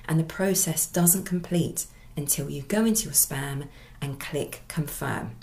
And 0.08 0.18
the 0.18 0.24
process 0.24 0.86
doesn't 0.86 1.24
complete 1.24 1.86
until 2.16 2.48
you 2.48 2.62
go 2.62 2.86
into 2.86 3.04
your 3.04 3.12
spam 3.12 3.68
and 4.04 4.20
click 4.20 4.62
confirm. 4.68 5.36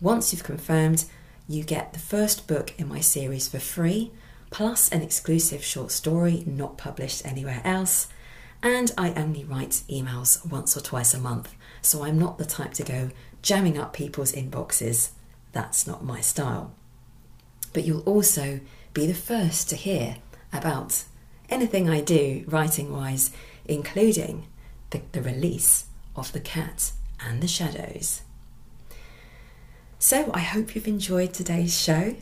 Once 0.00 0.32
you've 0.32 0.44
confirmed, 0.44 1.04
you 1.48 1.64
get 1.64 1.92
the 1.92 1.98
first 1.98 2.46
book 2.46 2.72
in 2.78 2.88
my 2.88 3.00
series 3.00 3.48
for 3.48 3.58
free, 3.58 4.12
plus 4.50 4.88
an 4.90 5.02
exclusive 5.02 5.62
short 5.62 5.90
story 5.90 6.44
not 6.46 6.78
published 6.78 7.26
anywhere 7.26 7.60
else. 7.64 8.08
And 8.62 8.92
I 8.96 9.12
only 9.12 9.44
write 9.44 9.82
emails 9.90 10.48
once 10.48 10.76
or 10.76 10.80
twice 10.80 11.12
a 11.12 11.18
month, 11.18 11.54
so 11.82 12.04
I'm 12.04 12.18
not 12.18 12.38
the 12.38 12.44
type 12.44 12.72
to 12.74 12.84
go 12.84 13.10
jamming 13.42 13.76
up 13.76 13.92
people's 13.92 14.32
inboxes. 14.32 15.10
That's 15.52 15.86
not 15.86 16.04
my 16.04 16.20
style. 16.20 16.72
But 17.72 17.84
you'll 17.84 18.00
also 18.02 18.60
be 18.94 19.06
the 19.06 19.14
first 19.14 19.68
to 19.70 19.76
hear 19.76 20.16
about 20.52 21.04
anything 21.50 21.90
I 21.90 22.00
do 22.00 22.44
writing 22.46 22.92
wise, 22.92 23.32
including 23.64 24.46
the, 24.90 25.02
the 25.12 25.20
release 25.20 25.86
of 26.14 26.32
The 26.32 26.40
Cat 26.40 26.92
and 27.20 27.42
the 27.42 27.48
Shadows. 27.48 28.22
So 29.98 30.30
I 30.34 30.40
hope 30.40 30.74
you've 30.74 30.88
enjoyed 30.88 31.32
today's 31.32 31.80
show 31.80 32.16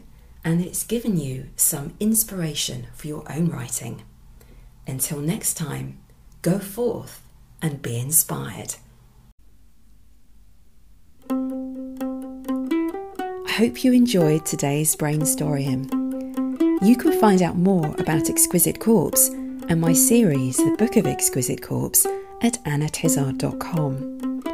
and 0.44 0.60
it's 0.60 0.84
given 0.84 1.16
you 1.18 1.48
some 1.56 1.94
inspiration 2.00 2.86
for 2.94 3.06
your 3.06 3.24
own 3.32 3.48
writing. 3.48 4.02
Until 4.86 5.20
next 5.20 5.54
time, 5.54 5.98
go 6.42 6.58
forth 6.58 7.22
and 7.60 7.80
be 7.82 7.98
inspired. 7.98 8.74
I 13.52 13.52
hope 13.56 13.84
you 13.84 13.92
enjoyed 13.92 14.44
today's 14.46 14.96
brainstorium. 14.96 15.90
You 16.82 16.96
can 16.96 17.12
find 17.20 17.42
out 17.42 17.56
more 17.56 17.94
about 17.98 18.28
Exquisite 18.28 18.80
Corpse 18.80 19.28
and 19.28 19.80
my 19.80 19.92
series, 19.92 20.56
The 20.56 20.74
Book 20.78 20.96
of 20.96 21.06
Exquisite 21.06 21.62
Corpse, 21.62 22.04
at 22.40 22.54
annatizard.com. 22.64 24.51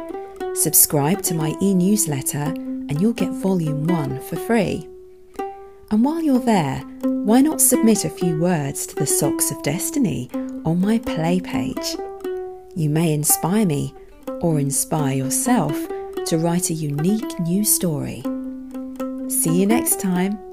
Subscribe 0.59 1.21
to 1.21 1.33
my 1.33 1.55
e 1.61 1.73
newsletter 1.73 2.53
and 2.89 2.99
you'll 2.99 3.13
get 3.13 3.31
volume 3.31 3.87
1 3.87 4.19
for 4.19 4.35
free. 4.35 4.89
And 5.89 6.03
while 6.03 6.21
you're 6.21 6.37
there, 6.37 6.79
why 7.01 7.39
not 7.39 7.61
submit 7.61 8.03
a 8.03 8.09
few 8.09 8.37
words 8.37 8.85
to 8.87 8.95
the 8.95 9.05
Socks 9.05 9.51
of 9.51 9.63
Destiny 9.63 10.29
on 10.65 10.81
my 10.81 10.99
play 10.99 11.39
page? 11.39 11.95
You 12.75 12.89
may 12.89 13.13
inspire 13.13 13.65
me 13.65 13.93
or 14.41 14.59
inspire 14.59 15.15
yourself 15.15 15.77
to 16.25 16.37
write 16.37 16.69
a 16.69 16.73
unique 16.73 17.39
new 17.39 17.63
story. 17.63 18.21
See 19.29 19.61
you 19.61 19.65
next 19.65 20.01
time. 20.01 20.48